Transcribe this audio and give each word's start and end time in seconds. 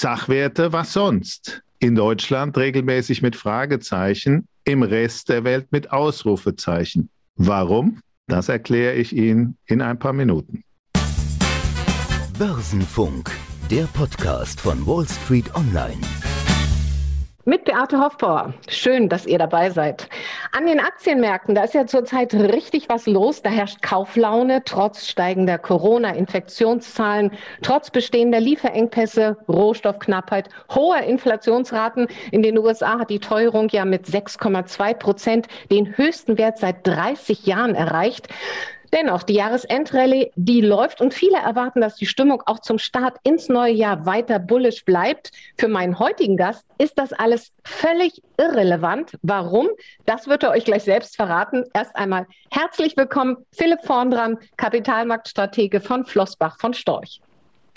Sachwerte, 0.00 0.72
was 0.72 0.94
sonst? 0.94 1.62
In 1.78 1.94
Deutschland 1.94 2.56
regelmäßig 2.56 3.20
mit 3.20 3.36
Fragezeichen, 3.36 4.48
im 4.64 4.82
Rest 4.82 5.28
der 5.28 5.44
Welt 5.44 5.72
mit 5.72 5.92
Ausrufezeichen. 5.92 7.10
Warum? 7.36 8.00
Das 8.26 8.48
erkläre 8.48 8.94
ich 8.94 9.14
Ihnen 9.14 9.58
in 9.66 9.82
ein 9.82 9.98
paar 9.98 10.14
Minuten. 10.14 10.64
Börsenfunk, 12.38 13.30
der 13.70 13.84
Podcast 13.92 14.58
von 14.62 14.86
Wall 14.86 15.06
Street 15.06 15.54
Online 15.54 16.00
mit 17.50 17.64
Beate 17.64 17.98
Hofbauer. 17.98 18.54
Schön, 18.68 19.08
dass 19.08 19.26
ihr 19.26 19.36
dabei 19.36 19.70
seid. 19.70 20.08
An 20.52 20.66
den 20.66 20.78
Aktienmärkten, 20.78 21.56
da 21.56 21.64
ist 21.64 21.74
ja 21.74 21.84
zurzeit 21.84 22.32
richtig 22.32 22.88
was 22.88 23.08
los. 23.08 23.42
Da 23.42 23.50
herrscht 23.50 23.82
Kauflaune 23.82 24.62
trotz 24.64 25.08
steigender 25.08 25.58
Corona-Infektionszahlen, 25.58 27.32
trotz 27.60 27.90
bestehender 27.90 28.38
Lieferengpässe, 28.38 29.36
Rohstoffknappheit, 29.48 30.48
hoher 30.72 31.02
Inflationsraten. 31.02 32.06
In 32.30 32.42
den 32.42 32.56
USA 32.56 33.00
hat 33.00 33.10
die 33.10 33.18
Teuerung 33.18 33.68
ja 33.70 33.84
mit 33.84 34.06
6,2 34.06 34.94
Prozent 34.94 35.48
den 35.72 35.96
höchsten 35.96 36.38
Wert 36.38 36.58
seit 36.58 36.86
30 36.86 37.46
Jahren 37.46 37.74
erreicht. 37.74 38.28
Dennoch, 38.92 39.22
die 39.22 39.34
Jahresendrallye, 39.34 40.32
die 40.34 40.60
läuft 40.60 41.00
und 41.00 41.14
viele 41.14 41.38
erwarten, 41.38 41.80
dass 41.80 41.96
die 41.96 42.06
Stimmung 42.06 42.42
auch 42.46 42.58
zum 42.58 42.78
Start 42.78 43.18
ins 43.22 43.48
neue 43.48 43.72
Jahr 43.72 44.04
weiter 44.04 44.40
bullisch 44.40 44.84
bleibt. 44.84 45.30
Für 45.58 45.68
meinen 45.68 45.98
heutigen 45.98 46.36
Gast 46.36 46.66
ist 46.78 46.98
das 46.98 47.12
alles 47.12 47.52
völlig 47.64 48.20
irrelevant. 48.36 49.12
Warum? 49.22 49.68
Das 50.06 50.26
wird 50.26 50.42
er 50.42 50.50
euch 50.50 50.64
gleich 50.64 50.82
selbst 50.82 51.14
verraten. 51.14 51.64
Erst 51.72 51.94
einmal 51.94 52.26
herzlich 52.50 52.96
willkommen, 52.96 53.36
Philipp 53.52 53.84
Vorndran, 53.84 54.38
Kapitalmarktstratege 54.56 55.80
von 55.80 56.04
Flossbach 56.04 56.58
von 56.58 56.74
Storch. 56.74 57.20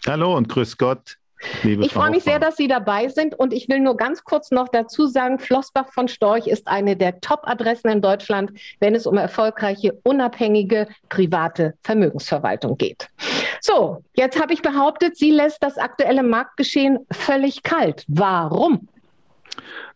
Hallo 0.07 0.35
und 0.35 0.49
grüß 0.49 0.77
Gott. 0.77 1.17
Liebe 1.63 1.85
ich 1.85 1.93
freue 1.93 2.11
mich 2.11 2.23
sehr, 2.23 2.39
dass 2.39 2.57
Sie 2.57 2.67
dabei 2.67 3.07
sind 3.09 3.35
und 3.35 3.53
ich 3.53 3.69
will 3.69 3.79
nur 3.79 3.97
ganz 3.97 4.23
kurz 4.23 4.51
noch 4.51 4.69
dazu 4.69 5.07
sagen, 5.07 5.39
Flossbach 5.39 5.91
von 5.91 6.07
Storch 6.07 6.47
ist 6.47 6.67
eine 6.67 6.95
der 6.95 7.19
Top-Adressen 7.21 7.89
in 7.89 8.01
Deutschland, 8.01 8.51
wenn 8.79 8.95
es 8.95 9.05
um 9.05 9.17
erfolgreiche, 9.17 9.99
unabhängige, 10.03 10.87
private 11.09 11.73
Vermögensverwaltung 11.83 12.77
geht. 12.77 13.09
So, 13.61 14.03
jetzt 14.13 14.41
habe 14.41 14.53
ich 14.53 14.61
behauptet, 14.61 15.17
sie 15.17 15.31
lässt 15.31 15.63
das 15.63 15.77
aktuelle 15.77 16.23
Marktgeschehen 16.23 16.99
völlig 17.11 17.63
kalt. 17.63 18.03
Warum? 18.07 18.87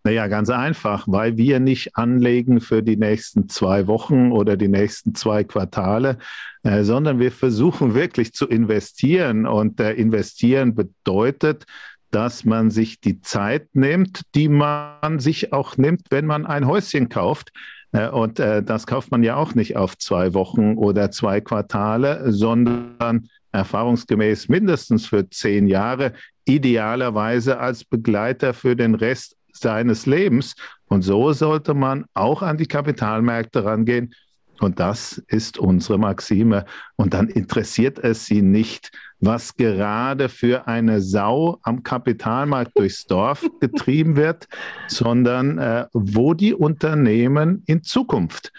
Naja, 0.03 0.27
ganz 0.27 0.50
einfach, 0.50 1.05
weil 1.08 1.38
wir 1.38 1.59
nicht 1.59 1.97
anlegen 1.97 2.61
für 2.61 2.81
die 2.83 2.97
nächsten 2.97 3.50
zwei 3.50 3.88
Wochen 3.88 4.31
oder 4.31 4.55
die 4.55 4.67
nächsten 4.67 5.16
zwei 5.16 5.44
Quartale, 5.44 6.17
äh, 6.63 6.83
sondern 6.83 7.19
wir 7.19 7.31
versuchen 7.31 7.94
wirklich 7.94 8.33
zu 8.33 8.47
investieren. 8.47 9.45
Und 9.45 9.80
äh, 9.80 9.94
investieren 9.94 10.75
bedeutet, 10.75 11.66
dass 12.11 12.45
man 12.45 12.72
sich 12.72 13.02
die 13.02 13.22
Zeit 13.22 13.67
nimmt, 13.73 14.22
die 14.33 14.50
man 14.50 15.19
sich 15.19 15.52
auch 15.52 15.78
nimmt, 15.78 16.08
wenn 16.09 16.25
man 16.25 16.45
ein 16.45 16.67
Häuschen 16.67 17.09
kauft. 17.09 17.52
Äh, 17.91 18.09
und 18.09 18.39
äh, 18.39 18.63
das 18.63 18.88
kauft 18.88 19.11
man 19.11 19.23
ja 19.23 19.35
auch 19.35 19.55
nicht 19.55 19.75
auf 19.75 19.97
zwei 19.97 20.33
Wochen 20.33 20.75
oder 20.75 21.11
zwei 21.11 21.41
Quartale, 21.41 22.31
sondern 22.31 23.30
erfahrungsgemäß 23.52 24.50
mindestens 24.50 25.08
für 25.08 25.30
zehn 25.30 25.67
Jahre, 25.67 26.13
idealerweise 26.45 27.59
als 27.59 27.83
Begleiter 27.83 28.53
für 28.53 28.75
den 28.75 28.95
Rest 28.95 29.35
seines 29.61 30.05
Lebens. 30.05 30.55
Und 30.88 31.02
so 31.02 31.33
sollte 31.33 31.73
man 31.73 32.05
auch 32.13 32.41
an 32.41 32.58
die 32.58 32.67
Kapitalmärkte 32.67 33.66
rangehen. 33.66 34.13
Und 34.59 34.80
das 34.80 35.22
ist 35.27 35.58
unsere 35.58 36.00
Maxime. 36.00 36.66
Und 36.95 37.13
dann 37.13 37.27
interessiert 37.27 38.00
es 38.00 38.25
Sie 38.25 38.41
nicht, 38.41 38.91
was 39.19 39.55
gerade 39.55 40.30
für 40.30 40.67
eine 40.67 41.02
Sau 41.02 41.59
am 41.63 41.83
Kapitalmarkt 41.83 42.78
durchs 42.78 43.05
Dorf 43.05 43.45
getrieben 43.59 44.16
wird, 44.16 44.47
sondern 44.88 45.58
äh, 45.58 45.85
wo 45.94 46.33
die 46.33 46.53
Unternehmen 46.53 47.63
in 47.66 47.83
Zukunft 47.83 48.52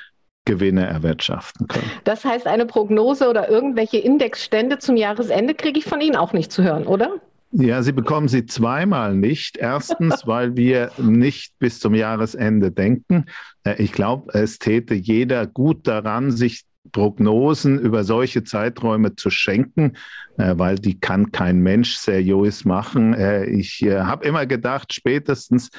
Gewinne 0.45 0.87
erwirtschaften 0.87 1.69
können. 1.69 1.91
Das 2.05 2.25
heißt, 2.25 2.47
eine 2.47 2.65
Prognose 2.65 3.29
oder 3.29 3.51
irgendwelche 3.51 3.99
Indexstände 3.99 4.79
zum 4.79 4.97
Jahresende 4.97 5.55
kriege 5.55 5.79
ich 5.79 5.85
von 5.85 6.01
Ihnen 6.01 6.17
auch 6.17 6.33
nicht 6.33 6.51
zu 6.51 6.63
hören, 6.63 6.87
oder? 6.87 7.21
Ja, 7.61 7.83
Sie 7.83 7.91
bekommen 7.91 8.29
sie 8.29 8.47
zweimal 8.47 9.17
nicht. 9.17 9.57
Erstens, 9.57 10.29
weil 10.29 10.57
wir 10.57 10.93
nicht 10.97 11.59
bis 11.59 11.81
zum 11.81 11.93
Jahresende 11.93 12.71
denken. 12.71 13.25
Äh, 13.65 13.83
ich 13.83 13.91
glaube, 13.91 14.33
es 14.33 14.61
täte 14.61 14.95
jeder 14.95 15.45
gut 15.45 15.89
daran, 15.89 16.31
sich 16.31 16.63
Prognosen 16.93 17.81
über 17.81 18.05
solche 18.05 18.45
Zeiträume 18.45 19.17
zu 19.17 19.29
schenken, 19.31 19.95
äh, 20.37 20.55
weil 20.57 20.77
die 20.77 21.01
kann 21.01 21.33
kein 21.33 21.59
Mensch 21.59 21.97
seriös 21.97 22.65
machen. 22.65 23.13
Äh, 23.15 23.47
ich 23.47 23.83
habe 23.83 24.25
immer 24.25 24.47
gedacht, 24.47 24.95
spätestens 24.95 25.71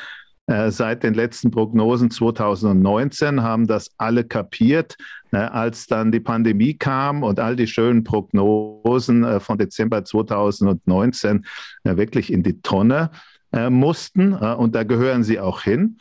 seit 0.71 1.03
den 1.03 1.13
letzten 1.13 1.51
Prognosen 1.51 2.09
2019 2.09 3.43
haben 3.43 3.67
das 3.67 3.91
alle 3.97 4.23
kapiert. 4.23 4.97
Ne, 5.31 5.51
als 5.51 5.85
dann 5.85 6.11
die 6.11 6.19
Pandemie 6.19 6.73
kam 6.73 7.21
und 7.21 7.39
all 7.39 7.55
die 7.55 7.67
schönen 7.67 8.03
Prognosen 8.03 9.23
äh, 9.23 9.39
von 9.39 9.59
Dezember 9.59 10.03
2019 10.03 11.45
äh, 11.83 11.97
wirklich 11.97 12.33
in 12.33 12.41
die 12.41 12.61
Tonne 12.61 13.11
äh, 13.51 13.69
mussten 13.69 14.33
und 14.33 14.75
da 14.75 14.83
gehören 14.83 15.23
sie 15.23 15.39
auch 15.39 15.61
hin. 15.61 15.97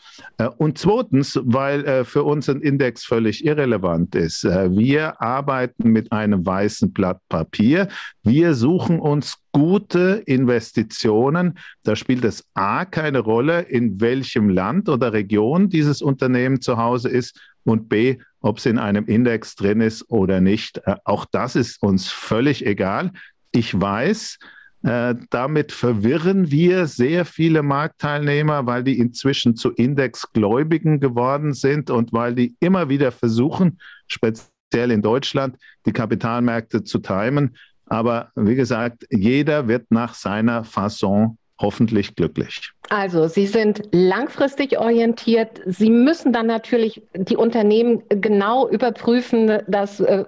und 0.59 0.79
zweitens, 0.79 1.41
weil 1.43 2.05
für 2.05 2.25
uns 2.25 2.49
ein 2.49 2.61
Index 2.61 3.05
völlig 3.05 3.45
irrelevant 3.45 4.15
ist. 4.15 4.45
wir 4.45 5.21
arbeiten 5.21 5.91
mit 5.91 6.13
einem 6.13 6.45
weißen 6.45 6.93
Blatt 6.93 7.21
Papier. 7.29 7.89
Wir 8.23 8.55
suchen 8.55 9.01
uns 9.01 9.39
gute 9.53 10.23
Investitionen. 10.27 11.59
Da 11.83 11.97
spielt 11.97 12.25
es 12.25 12.45
A 12.55 12.85
keine 12.85 13.21
Rolle, 13.21 13.63
in 13.63 14.01
welchem 14.01 14.51
Land 14.51 14.89
oder 14.89 15.13
Region 15.13 15.69
dieses 15.69 16.03
Unternehmen 16.03 16.61
zu 16.61 16.77
Hause 16.77 17.09
ist 17.09 17.41
und 17.65 17.89
B, 17.89 18.19
ob 18.41 18.59
es 18.59 18.67
in 18.67 18.79
einem 18.79 19.07
Index 19.07 19.57
drin 19.57 19.81
ist 19.81 20.09
oder 20.11 20.41
nicht. 20.41 20.79
Äh, 20.85 20.97
auch 21.05 21.25
das 21.25 21.57
ist 21.57 21.83
uns 21.83 22.09
völlig 22.09 22.65
egal. 22.65 23.13
Ich 23.51 23.79
weiß, 23.79 24.39
äh, 24.83 25.15
damit 25.31 25.73
verwirren 25.73 26.51
wir 26.51 26.87
sehr 26.87 27.25
viele 27.25 27.63
Marktteilnehmer, 27.63 28.67
weil 28.67 28.85
die 28.85 28.99
inzwischen 28.99 29.57
zu 29.57 29.71
Indexgläubigen 29.73 31.01
geworden 31.01 31.53
sind 31.53 31.91
und 31.91 32.13
weil 32.13 32.35
die 32.35 32.57
immer 32.61 32.89
wieder 32.89 33.11
versuchen, 33.11 33.81
speziell 34.07 34.91
in 34.91 35.03
Deutschland, 35.03 35.57
die 35.85 35.93
Kapitalmärkte 35.93 36.85
zu 36.85 37.01
timen. 37.01 37.57
Aber 37.87 38.31
wie 38.37 38.55
gesagt, 38.55 39.05
jeder 39.11 39.67
wird 39.67 39.91
nach 39.91 40.15
seiner 40.15 40.63
Fasson 40.63 41.39
hoffentlich 41.61 42.15
glücklich. 42.15 42.73
Also, 42.91 43.29
Sie 43.29 43.47
sind 43.47 43.83
langfristig 43.93 44.79
orientiert. 44.79 45.61
Sie 45.67 45.91
müssen 45.91 46.33
dann 46.33 46.47
natürlich 46.47 47.03
die 47.15 47.37
Unternehmen 47.37 48.03
genau 48.09 48.67
überprüfen, 48.67 49.61
dass 49.67 50.01
äh, 50.01 50.25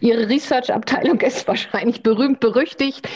Ihre 0.00 0.28
Research-Abteilung 0.28 1.20
ist 1.20 1.46
wahrscheinlich 1.46 2.02
berühmt 2.02 2.40
berüchtigt. 2.40 3.06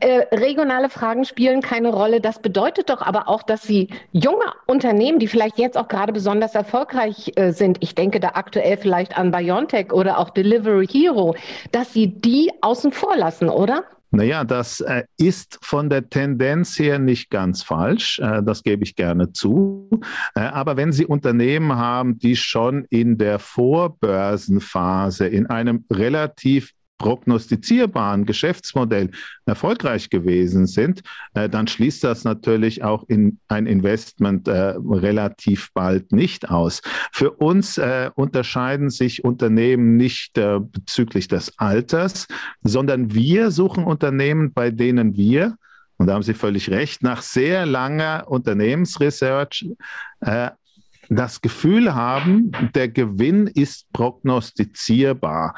Äh, 0.00 0.26
regionale 0.36 0.90
Fragen 0.90 1.24
spielen 1.24 1.62
keine 1.62 1.88
Rolle. 1.88 2.20
Das 2.20 2.40
bedeutet 2.40 2.90
doch 2.90 3.00
aber 3.00 3.28
auch, 3.28 3.42
dass 3.42 3.62
Sie 3.62 3.88
junge 4.12 4.44
Unternehmen, 4.66 5.18
die 5.18 5.28
vielleicht 5.28 5.58
jetzt 5.58 5.78
auch 5.78 5.88
gerade 5.88 6.12
besonders 6.12 6.54
erfolgreich 6.54 7.32
äh, 7.36 7.52
sind, 7.52 7.78
ich 7.80 7.94
denke 7.94 8.20
da 8.20 8.32
aktuell 8.34 8.76
vielleicht 8.76 9.16
an 9.16 9.30
BioNTech 9.30 9.90
oder 9.92 10.18
auch 10.18 10.30
Delivery 10.30 10.86
Hero, 10.86 11.34
dass 11.72 11.94
Sie 11.94 12.08
die 12.08 12.50
außen 12.60 12.92
vor 12.92 13.16
lassen, 13.16 13.48
oder? 13.48 13.84
Naja, 14.14 14.44
das 14.44 14.80
äh, 14.80 15.02
ist 15.16 15.58
von 15.62 15.90
der 15.90 16.08
Tendenz 16.08 16.78
her 16.78 17.00
nicht 17.00 17.30
ganz 17.30 17.64
falsch, 17.64 18.20
äh, 18.20 18.44
das 18.44 18.62
gebe 18.62 18.84
ich 18.84 18.94
gerne 18.94 19.32
zu. 19.32 19.90
Äh, 20.36 20.40
aber 20.40 20.76
wenn 20.76 20.92
Sie 20.92 21.04
Unternehmen 21.04 21.74
haben, 21.76 22.18
die 22.18 22.36
schon 22.36 22.84
in 22.90 23.18
der 23.18 23.40
Vorbörsenphase 23.40 25.26
in 25.26 25.46
einem 25.46 25.84
relativ 25.90 26.72
prognostizierbaren 26.98 28.24
Geschäftsmodell 28.24 29.10
erfolgreich 29.46 30.10
gewesen 30.10 30.66
sind, 30.66 31.02
äh, 31.34 31.48
dann 31.48 31.66
schließt 31.66 32.04
das 32.04 32.24
natürlich 32.24 32.82
auch 32.84 33.04
in 33.08 33.38
ein 33.48 33.66
Investment 33.66 34.48
äh, 34.48 34.74
relativ 34.78 35.72
bald 35.74 36.12
nicht 36.12 36.50
aus. 36.50 36.82
Für 37.12 37.32
uns 37.32 37.78
äh, 37.78 38.10
unterscheiden 38.14 38.90
sich 38.90 39.24
Unternehmen 39.24 39.96
nicht 39.96 40.38
äh, 40.38 40.60
bezüglich 40.60 41.28
des 41.28 41.58
Alters, 41.58 42.26
sondern 42.62 43.12
wir 43.12 43.50
suchen 43.50 43.84
Unternehmen, 43.84 44.52
bei 44.52 44.70
denen 44.70 45.16
wir 45.16 45.56
und 45.96 46.08
da 46.08 46.14
haben 46.14 46.22
Sie 46.22 46.34
völlig 46.34 46.70
recht, 46.70 47.02
nach 47.02 47.22
sehr 47.22 47.66
langer 47.66 48.24
Unternehmensresearch 48.26 49.68
äh, 50.20 50.50
das 51.08 51.40
Gefühl 51.40 51.94
haben, 51.94 52.50
der 52.74 52.88
Gewinn 52.88 53.46
ist 53.46 53.92
prognostizierbar. 53.92 55.54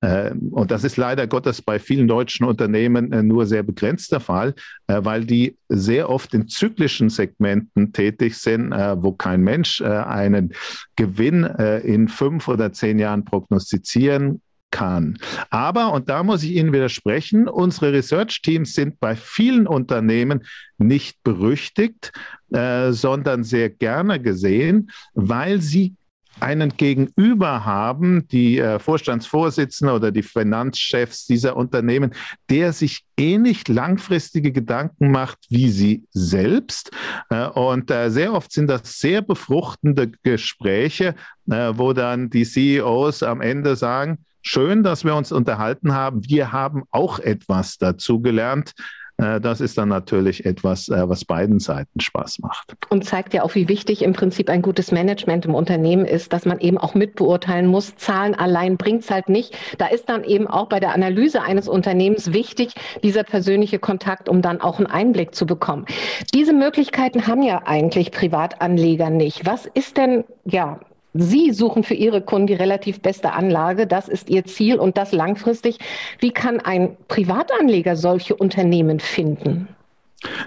Ähm, 0.00 0.48
und 0.52 0.70
das 0.70 0.84
ist 0.84 0.96
leider 0.96 1.26
Gottes 1.26 1.60
bei 1.60 1.78
vielen 1.78 2.06
deutschen 2.06 2.46
Unternehmen 2.46 3.12
äh, 3.12 3.22
nur 3.22 3.46
sehr 3.46 3.62
begrenzt 3.62 4.12
der 4.12 4.20
Fall, 4.20 4.54
äh, 4.86 5.00
weil 5.02 5.24
die 5.24 5.56
sehr 5.68 6.08
oft 6.08 6.34
in 6.34 6.48
zyklischen 6.48 7.10
Segmenten 7.10 7.92
tätig 7.92 8.36
sind, 8.36 8.72
äh, 8.72 9.02
wo 9.02 9.12
kein 9.12 9.42
Mensch 9.42 9.82
einen 9.82 10.54
Gewinn 10.96 11.44
in 11.44 12.08
fünf 12.08 12.48
oder 12.48 12.72
zehn 12.72 12.98
Jahren 12.98 13.24
prognostizieren 13.24 14.40
kann. 14.70 15.18
Aber, 15.50 15.92
und 15.92 16.08
da 16.08 16.22
muss 16.22 16.42
ich 16.42 16.52
Ihnen 16.52 16.72
widersprechen, 16.72 17.48
unsere 17.48 17.92
Research-Teams 17.92 18.74
sind 18.74 19.00
bei 19.00 19.16
vielen 19.16 19.66
Unternehmen 19.66 20.44
nicht 20.78 21.22
berüchtigt, 21.22 22.12
äh, 22.52 22.92
sondern 22.92 23.44
sehr 23.44 23.70
gerne 23.70 24.20
gesehen, 24.20 24.90
weil 25.14 25.60
sie 25.60 25.94
einen 26.40 26.76
Gegenüber 26.76 27.64
haben, 27.64 28.26
die 28.28 28.58
äh, 28.58 28.78
Vorstandsvorsitzende 28.78 29.92
oder 29.92 30.10
die 30.10 30.22
Finanzchefs 30.22 31.26
dieser 31.26 31.56
Unternehmen, 31.56 32.14
der 32.50 32.72
sich 32.72 33.04
ähnlich 33.16 33.66
langfristige 33.68 34.52
Gedanken 34.52 35.10
macht 35.10 35.38
wie 35.48 35.70
sie 35.70 36.04
selbst. 36.12 36.90
Äh, 37.30 37.46
und 37.48 37.90
äh, 37.90 38.10
sehr 38.10 38.32
oft 38.32 38.52
sind 38.52 38.68
das 38.68 38.98
sehr 38.98 39.22
befruchtende 39.22 40.10
Gespräche, 40.22 41.14
äh, 41.50 41.72
wo 41.74 41.92
dann 41.92 42.30
die 42.30 42.44
CEOs 42.44 43.22
am 43.22 43.40
Ende 43.40 43.76
sagen, 43.76 44.24
schön, 44.42 44.82
dass 44.82 45.04
wir 45.04 45.14
uns 45.14 45.32
unterhalten 45.32 45.94
haben. 45.94 46.28
Wir 46.28 46.52
haben 46.52 46.84
auch 46.90 47.18
etwas 47.18 47.78
dazu 47.78 48.20
gelernt. 48.20 48.72
Äh, 49.18 49.40
das 49.40 49.60
ist 49.60 49.76
dann 49.76 49.88
natürlich 49.88 50.46
etwas, 50.46 50.88
äh, 50.88 51.08
was 51.08 51.24
beiden 51.24 51.58
Seiten 51.58 52.00
Spaß 52.00 52.38
macht. 52.38 52.74
Und 52.88 53.04
zeigt 53.04 53.34
ja 53.34 53.42
auch, 53.42 53.54
wie 53.54 53.68
wichtig 53.68 54.02
im 54.02 54.12
Prinzip 54.12 54.48
ein 54.48 54.62
gutes 54.62 54.92
Management 54.92 55.44
im 55.44 55.54
Unternehmen 55.54 56.04
ist, 56.04 56.32
dass 56.32 56.46
man 56.46 56.60
eben 56.60 56.78
auch 56.78 56.94
mitbeurteilen 56.94 57.66
muss. 57.66 57.96
Zahlen 57.96 58.34
allein 58.34 58.76
bringt 58.76 59.02
es 59.02 59.10
halt 59.10 59.28
nicht. 59.28 59.56
Da 59.78 59.88
ist 59.88 60.08
dann 60.08 60.24
eben 60.24 60.46
auch 60.46 60.68
bei 60.68 60.80
der 60.80 60.94
Analyse 60.94 61.42
eines 61.42 61.68
Unternehmens 61.68 62.32
wichtig, 62.32 62.74
dieser 63.02 63.24
persönliche 63.24 63.78
Kontakt, 63.78 64.28
um 64.28 64.40
dann 64.40 64.60
auch 64.60 64.78
einen 64.78 64.86
Einblick 64.86 65.34
zu 65.34 65.46
bekommen. 65.46 65.86
Diese 66.34 66.52
Möglichkeiten 66.52 67.26
haben 67.26 67.42
ja 67.42 67.62
eigentlich 67.64 68.12
Privatanleger 68.12 69.10
nicht. 69.10 69.44
Was 69.46 69.66
ist 69.66 69.96
denn, 69.96 70.24
ja, 70.44 70.80
Sie 71.14 71.52
suchen 71.52 71.82
für 71.82 71.94
Ihre 71.94 72.20
Kunden 72.20 72.48
die 72.48 72.54
relativ 72.54 73.00
beste 73.00 73.32
Anlage. 73.32 73.86
Das 73.86 74.08
ist 74.08 74.28
Ihr 74.30 74.44
Ziel 74.44 74.78
und 74.78 74.96
das 74.96 75.12
langfristig. 75.12 75.78
Wie 76.20 76.30
kann 76.30 76.60
ein 76.60 76.96
Privatanleger 77.08 77.96
solche 77.96 78.36
Unternehmen 78.36 79.00
finden? 79.00 79.68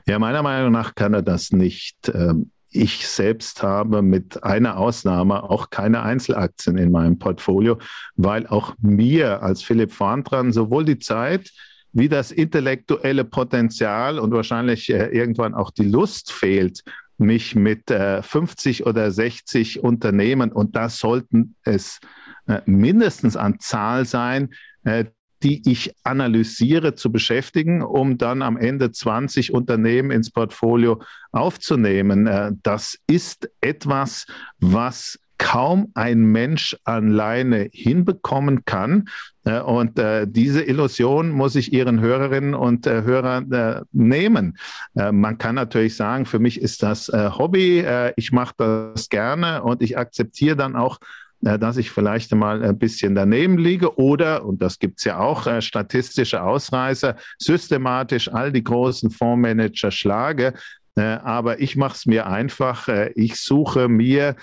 Ja, 0.05 0.19
meiner 0.19 0.43
Meinung 0.43 0.71
nach 0.71 0.95
kann 0.95 1.13
er 1.13 1.21
das 1.21 1.51
nicht. 1.51 2.11
Ähm, 2.13 2.51
ich 2.69 3.07
selbst 3.07 3.63
habe 3.63 4.01
mit 4.01 4.43
einer 4.43 4.77
Ausnahme 4.77 5.43
auch 5.43 5.69
keine 5.69 6.03
Einzelaktien 6.03 6.77
in 6.77 6.91
meinem 6.91 7.19
Portfolio, 7.19 7.77
weil 8.15 8.47
auch 8.47 8.75
mir 8.79 9.43
als 9.43 9.61
Philipp 9.61 9.91
Vorntran 9.91 10.53
sowohl 10.53 10.85
die 10.85 10.99
Zeit 10.99 11.51
wie 11.93 12.07
das 12.07 12.31
intellektuelle 12.31 13.25
Potenzial 13.25 14.17
und 14.19 14.31
wahrscheinlich 14.31 14.89
äh, 14.89 15.07
irgendwann 15.07 15.53
auch 15.53 15.71
die 15.71 15.83
Lust 15.83 16.31
fehlt, 16.31 16.83
mich 17.21 17.55
mit 17.55 17.89
äh, 17.89 18.21
50 18.21 18.85
oder 18.85 19.11
60 19.11 19.83
Unternehmen, 19.83 20.51
und 20.51 20.75
das 20.75 20.97
sollten 20.97 21.55
es 21.63 21.99
äh, 22.47 22.59
mindestens 22.65 23.37
an 23.37 23.59
Zahl 23.59 24.05
sein, 24.05 24.49
äh, 24.83 25.05
die 25.43 25.61
ich 25.69 25.95
analysiere, 26.03 26.93
zu 26.93 27.11
beschäftigen, 27.11 27.81
um 27.81 28.17
dann 28.17 28.41
am 28.41 28.57
Ende 28.57 28.91
20 28.91 29.53
Unternehmen 29.53 30.11
ins 30.11 30.31
Portfolio 30.31 31.01
aufzunehmen. 31.31 32.27
Äh, 32.27 32.51
das 32.63 32.99
ist 33.07 33.49
etwas, 33.61 34.25
was 34.59 35.19
kaum 35.41 35.87
ein 35.95 36.21
Mensch 36.21 36.77
alleine 36.83 37.67
hinbekommen 37.73 38.63
kann. 38.63 39.09
Äh, 39.43 39.59
und 39.59 39.97
äh, 39.97 40.27
diese 40.29 40.61
Illusion 40.61 41.31
muss 41.31 41.55
ich 41.55 41.73
Ihren 41.73 41.99
Hörerinnen 41.99 42.53
und 42.53 42.85
äh, 42.85 43.01
Hörern 43.01 43.51
äh, 43.51 43.81
nehmen. 43.91 44.57
Äh, 44.95 45.11
man 45.11 45.39
kann 45.39 45.55
natürlich 45.55 45.95
sagen, 45.95 46.27
für 46.27 46.37
mich 46.37 46.61
ist 46.61 46.83
das 46.83 47.09
äh, 47.09 47.31
Hobby, 47.31 47.83
ich 48.17 48.31
mache 48.31 48.53
das 48.57 49.09
gerne 49.09 49.63
und 49.63 49.81
ich 49.81 49.97
akzeptiere 49.97 50.55
dann 50.55 50.75
auch, 50.75 50.99
dass 51.39 51.77
ich 51.77 51.89
vielleicht 51.89 52.35
mal 52.35 52.63
ein 52.63 52.77
bisschen 52.77 53.15
daneben 53.15 53.57
liege 53.57 53.97
oder, 53.97 54.45
und 54.45 54.61
das 54.61 54.77
gibt 54.77 54.99
es 54.99 55.05
ja 55.05 55.17
auch, 55.17 55.47
statistische 55.59 56.43
Ausreißer, 56.43 57.15
systematisch 57.39 58.31
all 58.31 58.51
die 58.51 58.63
großen 58.63 59.09
Fondsmanager 59.09 59.89
schlage. 59.89 60.53
aber 60.95 61.59
ich 61.59 61.75
mache 61.75 61.95
es 61.95 62.05
mir 62.05 62.27
einfach. 62.27 62.87
ich 63.15 63.37
suche 63.37 63.87
mir 63.87 64.35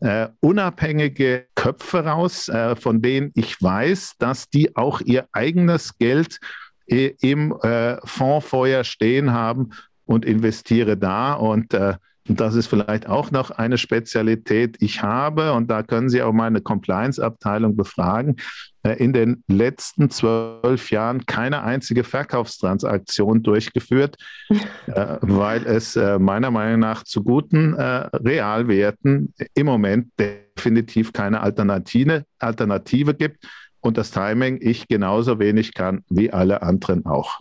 äh, 0.00 0.28
unabhängige 0.40 1.46
Köpfe 1.54 2.04
raus, 2.04 2.48
äh, 2.48 2.76
von 2.76 3.02
denen 3.02 3.32
ich 3.34 3.60
weiß, 3.62 4.14
dass 4.18 4.48
die 4.48 4.76
auch 4.76 5.00
ihr 5.00 5.26
eigenes 5.32 5.96
Geld 5.98 6.38
äh, 6.86 7.14
im 7.20 7.54
äh, 7.62 7.96
Fonds 8.04 8.46
vorher 8.46 8.84
stehen 8.84 9.32
haben 9.32 9.70
und 10.04 10.24
investiere 10.24 10.96
da. 10.96 11.34
Und 11.34 11.74
äh, 11.74 11.94
und 11.94 12.00
das 12.28 12.54
ist 12.54 12.66
vielleicht 12.66 13.08
auch 13.08 13.30
noch 13.30 13.50
eine 13.50 13.78
Spezialität. 13.78 14.76
Ich 14.80 15.02
habe, 15.02 15.52
und 15.52 15.70
da 15.70 15.82
können 15.82 16.08
Sie 16.08 16.22
auch 16.22 16.32
meine 16.32 16.60
Compliance-Abteilung 16.60 17.76
befragen, 17.76 18.36
äh, 18.82 18.94
in 19.02 19.12
den 19.12 19.42
letzten 19.48 20.10
zwölf 20.10 20.90
Jahren 20.90 21.26
keine 21.26 21.62
einzige 21.62 22.04
Verkaufstransaktion 22.04 23.42
durchgeführt, 23.42 24.16
äh, 24.86 25.16
weil 25.20 25.66
es 25.66 25.96
äh, 25.96 26.18
meiner 26.18 26.50
Meinung 26.50 26.80
nach 26.80 27.04
zu 27.04 27.22
guten 27.22 27.74
Realwerten 27.74 29.34
im 29.54 29.66
Moment 29.66 30.08
definitiv 30.18 31.12
keine 31.12 31.40
Alternative, 31.40 32.24
Alternative 32.38 33.14
gibt 33.14 33.46
und 33.80 33.96
das 33.96 34.10
Timing 34.10 34.58
ich 34.60 34.88
genauso 34.88 35.38
wenig 35.38 35.74
kann 35.74 36.02
wie 36.08 36.32
alle 36.32 36.62
anderen 36.62 37.06
auch. 37.06 37.40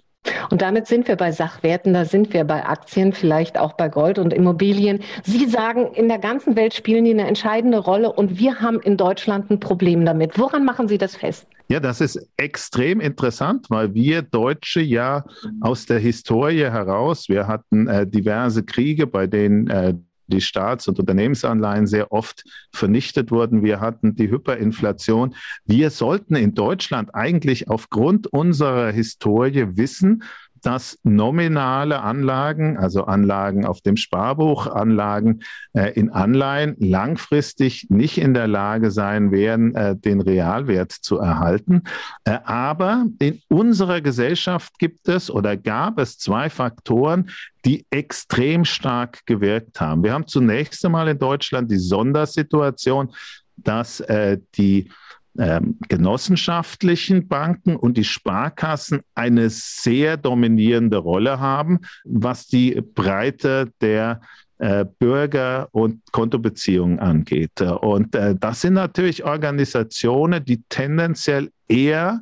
Und 0.50 0.62
damit 0.62 0.88
sind 0.88 1.08
wir 1.08 1.16
bei 1.16 1.32
Sachwerten, 1.32 1.94
da 1.94 2.06
sind 2.06 2.34
wir 2.34 2.44
bei 2.44 2.66
Aktien, 2.66 3.14
vielleicht 3.14 3.58
auch 3.58 3.74
bei 3.74 3.90
Gold 3.90 4.20
und 4.20 4.34
Immobilien. 4.34 5.00
Sie 5.24 5.46
sagen, 5.46 5.88
in 5.94 6.08
der 6.08 6.20
ganzen 6.20 6.56
Welt 6.56 6.74
spielen 6.74 7.06
die 7.06 7.12
eine 7.12 7.28
entscheidende 7.28 7.80
Rolle 7.80 8.12
und 8.12 8.40
wir 8.40 8.60
haben 8.60 8.80
in 8.80 8.98
Deutschland 8.98 9.50
ein 9.52 9.60
Problem 9.60 10.06
damit. 10.06 10.38
Woran 10.38 10.66
machen 10.66 10.88
Sie 10.88 10.98
das 10.98 11.16
fest? 11.16 11.48
Ja, 11.68 11.80
das 11.80 12.00
ist 12.00 12.28
extrem 12.38 13.00
interessant, 13.00 13.68
weil 13.70 13.94
wir 13.96 14.22
Deutsche 14.22 14.82
ja 14.82 15.26
aus 15.62 15.88
der 15.88 15.98
Historie 15.98 16.66
heraus, 16.66 17.28
wir 17.28 17.48
hatten 17.48 17.88
äh, 17.88 18.06
diverse 18.06 18.64
Kriege, 18.64 19.08
bei 19.08 19.26
denen 19.26 19.68
äh, 19.68 19.96
die 20.28 20.42
Staats- 20.42 20.88
und 20.88 21.00
Unternehmensanleihen 21.00 21.88
sehr 21.88 22.12
oft 22.12 22.44
vernichtet 22.72 23.32
wurden. 23.32 23.64
Wir 23.64 23.80
hatten 23.80 24.16
die 24.16 24.30
Hyperinflation. 24.30 25.36
Wir 25.66 25.90
sollten 25.90 26.36
in 26.36 26.54
Deutschland 26.54 27.14
eigentlich 27.14 27.70
aufgrund 27.70 28.28
unserer 28.28 28.92
Historie 28.92 29.78
wissen, 29.78 30.24
dass 30.62 30.98
nominale 31.04 32.02
Anlagen, 32.02 32.78
also 32.78 33.06
Anlagen 33.06 33.66
auf 33.66 33.82
dem 33.82 33.98
Sparbuch, 33.98 34.68
Anlagen 34.68 35.42
äh, 35.74 35.92
in 35.94 36.10
Anleihen 36.10 36.76
langfristig 36.80 37.88
nicht 37.90 38.18
in 38.18 38.34
der 38.34 38.48
Lage 38.48 38.92
sein 38.92 39.32
werden, 39.32 39.76
äh, 39.76 39.96
den 39.96 40.22
Realwert 40.22 40.92
zu 40.92 41.20
erhalten. 41.20 41.84
Äh, 42.24 42.40
aber 42.46 43.06
in 43.20 43.42
unserer 43.48 44.02
Gesellschaft 44.02 44.80
gibt 44.80 45.08
es 45.08 45.30
oder 45.30 45.58
gab 45.58 46.00
es 46.00 46.18
zwei 46.18 46.50
Faktoren, 46.50 47.30
die 47.66 47.86
extrem 47.90 48.66
stark 48.66 49.26
gewirkt 49.26 49.82
haben. 49.82 50.04
Wir 50.04 50.14
haben 50.14 50.28
zunächst 50.28 50.86
einmal 50.86 51.08
in 51.08 51.20
Deutschland 51.20 51.72
die 51.72 51.78
Sondersituation, 51.78 53.14
dass 53.58 54.00
äh, 54.02 54.40
die 54.56 54.90
ähm, 55.38 55.78
genossenschaftlichen 55.90 57.28
Banken 57.28 57.76
und 57.76 57.98
die 57.98 58.04
Sparkassen 58.04 59.02
eine 59.16 59.50
sehr 59.50 60.18
dominierende 60.18 60.98
Rolle 60.98 61.40
haben, 61.40 61.80
was 62.04 62.48
die 62.48 62.82
Breite 62.82 63.72
der 63.82 64.22
äh, 64.58 64.86
Bürger- 65.00 65.68
und 65.72 66.02
Kontobeziehungen 66.12 67.00
angeht. 67.00 67.60
Und 67.62 68.16
äh, 68.16 68.36
das 68.40 68.62
sind 68.62 68.74
natürlich 68.74 69.26
Organisationen, 69.26 70.46
die 70.46 70.64
tendenziell 70.70 71.52
eher 71.68 72.22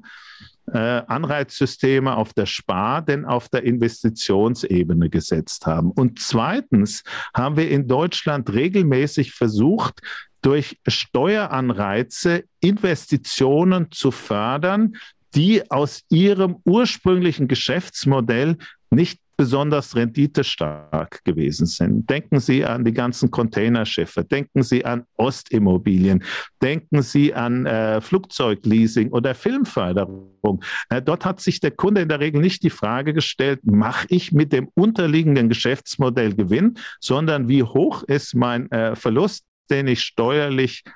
Anreizsysteme 0.72 2.15
auf 2.15 2.34
der 2.34 2.46
Spar- 2.46 3.01
denn 3.01 3.25
auf 3.25 3.50
der 3.50 3.63
Investitionsebene 3.63 5.10
gesetzt 5.10 5.65
haben. 5.65 5.91
Und 5.91 6.20
zweitens 6.20 7.03
haben 7.36 7.58
wir 7.58 7.70
in 7.70 7.88
Deutschland 7.88 8.51
regelmäßig 8.51 9.34
versucht, 9.34 10.01
durch 10.41 10.79
Steueranreize 10.88 12.43
Investitionen 12.60 13.91
zu 13.91 14.12
fördern, 14.12 14.96
die 15.36 15.70
aus 15.72 16.03
ihrem 16.10 16.58
ursprünglichen 16.65 17.48
Geschäftsmodell 17.48 18.58
nicht 18.91 19.20
besonders 19.37 19.95
renditestark 19.95 21.23
gewesen 21.23 21.65
sind. 21.65 22.09
Denken 22.09 22.39
Sie 22.39 22.65
an 22.65 22.83
die 22.83 22.93
ganzen 22.93 23.31
Containerschiffe, 23.31 24.23
denken 24.23 24.63
Sie 24.63 24.85
an 24.85 25.05
Ostimmobilien, 25.17 26.23
denken 26.61 27.01
Sie 27.01 27.33
an 27.33 27.65
äh, 27.65 28.01
Flugzeugleasing 28.01 29.09
oder 29.09 29.35
Filmförderung. 29.35 30.63
Äh, 30.89 31.01
dort 31.01 31.25
hat 31.25 31.39
sich 31.39 31.59
der 31.59 31.71
Kunde 31.71 32.01
in 32.01 32.09
der 32.09 32.19
Regel 32.19 32.41
nicht 32.41 32.63
die 32.63 32.69
Frage 32.69 33.13
gestellt, 33.13 33.61
mache 33.63 34.07
ich 34.09 34.31
mit 34.31 34.53
dem 34.53 34.69
unterliegenden 34.75 35.49
Geschäftsmodell 35.49 36.35
Gewinn, 36.35 36.75
sondern 36.99 37.47
wie 37.47 37.63
hoch 37.63 38.03
ist 38.03 38.35
mein 38.35 38.69
äh, 38.71 38.95
Verlust 38.95 39.45
den 39.69 39.87
ich 39.87 40.01
steuerlich 40.01 40.83
äh, 40.85 40.91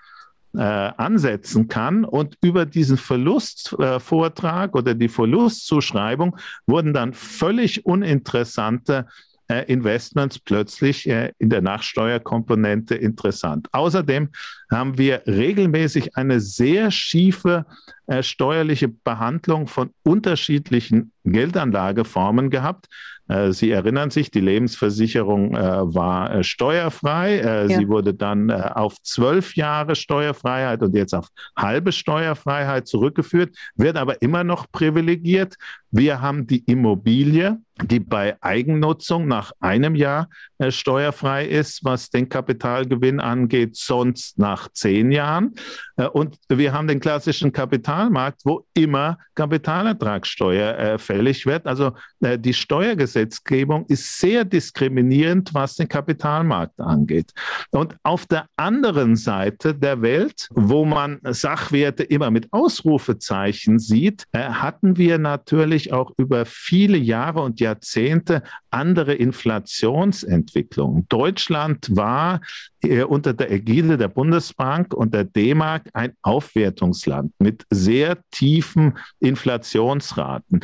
ansetzen 0.61 1.67
kann. 1.67 2.05
Und 2.05 2.37
über 2.41 2.65
diesen 2.65 2.97
Verlustvortrag 2.97 4.73
äh, 4.73 4.77
oder 4.77 4.93
die 4.95 5.09
Verlustzuschreibung 5.09 6.37
wurden 6.65 6.93
dann 6.93 7.13
völlig 7.13 7.85
uninteressante 7.85 9.05
äh, 9.49 9.63
Investments 9.71 10.39
plötzlich 10.39 11.07
äh, 11.07 11.31
in 11.37 11.49
der 11.49 11.61
Nachsteuerkomponente 11.61 12.95
interessant. 12.95 13.67
Außerdem 13.71 14.29
haben 14.69 14.97
wir 14.97 15.21
regelmäßig 15.25 16.17
eine 16.17 16.41
sehr 16.41 16.91
schiefe 16.91 17.65
äh, 18.07 18.23
steuerliche 18.23 18.89
Behandlung 18.89 19.67
von 19.67 19.91
unterschiedlichen 20.03 21.13
Geldanlageformen 21.23 22.49
gehabt. 22.49 22.87
Äh, 23.27 23.51
Sie 23.51 23.71
erinnern 23.71 24.09
sich, 24.09 24.31
die 24.31 24.39
Lebensversicherung 24.39 25.55
äh, 25.55 25.93
war 25.93 26.33
äh, 26.33 26.43
steuerfrei. 26.43 27.41
Ja. 27.41 27.67
Sie 27.67 27.87
wurde 27.87 28.13
dann 28.13 28.51
auf 28.51 29.01
zwölf 29.01 29.55
Jahre 29.55 29.95
Steuerfreiheit 29.95 30.81
und 30.81 30.95
jetzt 30.95 31.13
auf 31.13 31.27
halbe 31.55 31.91
Steuerfreiheit 31.91 32.87
zurückgeführt, 32.87 33.55
wird 33.75 33.97
aber 33.97 34.21
immer 34.21 34.43
noch 34.43 34.71
privilegiert. 34.71 35.55
Wir 35.91 36.21
haben 36.21 36.47
die 36.47 36.59
Immobilie, 36.65 37.57
die 37.83 37.99
bei 37.99 38.35
Eigennutzung 38.41 39.27
nach 39.27 39.51
einem 39.59 39.95
Jahr 39.95 40.29
äh, 40.57 40.71
steuerfrei 40.71 41.45
ist, 41.45 41.83
was 41.83 42.09
den 42.09 42.27
Kapitalgewinn 42.27 43.19
angeht, 43.19 43.75
sonst 43.75 44.39
nach 44.39 44.69
zehn 44.73 45.11
Jahren. 45.11 45.53
Äh, 45.95 46.07
und 46.07 46.37
wir 46.49 46.73
haben 46.73 46.87
den 46.87 46.99
klassischen 46.99 47.51
Kapitalmarkt, 47.51 48.41
wo 48.45 48.65
immer 48.73 49.19
Kapitalertragssteuer 49.35 50.77
äh, 50.77 50.97
fällig 50.97 51.45
wird. 51.45 51.67
Also 51.67 51.91
äh, 52.21 52.39
die 52.39 52.53
Steuergesetzgebung 52.53 53.85
ist 53.87 54.19
sehr 54.19 54.43
diskriminierend, 54.43 55.53
was 55.53 55.75
den 55.75 55.87
Kapitalmarkt 55.87 56.79
angeht. 56.79 57.31
Und 57.69 57.95
auf 58.01 58.25
der 58.25 58.47
anderen 58.55 59.15
Seite 59.15 59.75
der 59.75 60.01
Welt, 60.01 60.49
wo 60.51 60.83
man 60.85 61.19
Sachwerte 61.23 62.03
immer 62.03 62.31
mit 62.31 62.51
Ausrufezeichen 62.51 63.77
sieht, 63.77 64.25
äh, 64.31 64.39
hatten 64.39 64.97
wir 64.97 65.19
natürlich 65.19 65.76
auch 65.93 66.11
über 66.17 66.45
viele 66.45 66.97
Jahre 66.97 67.41
und 67.41 67.59
Jahrzehnte 67.59 68.43
andere 68.71 69.13
Inflationsentwicklungen. 69.13 71.05
Deutschland 71.09 71.95
war 71.95 72.41
äh, 72.83 73.03
unter 73.03 73.33
der 73.33 73.51
Ägide 73.51 73.97
der 73.97 74.07
Bundesbank 74.07 74.93
und 74.93 75.13
der 75.13 75.23
D-Mark 75.23 75.89
ein 75.93 76.13
Aufwertungsland 76.21 77.33
mit 77.39 77.65
sehr 77.69 78.17
tiefen 78.31 78.97
Inflationsraten. 79.19 80.61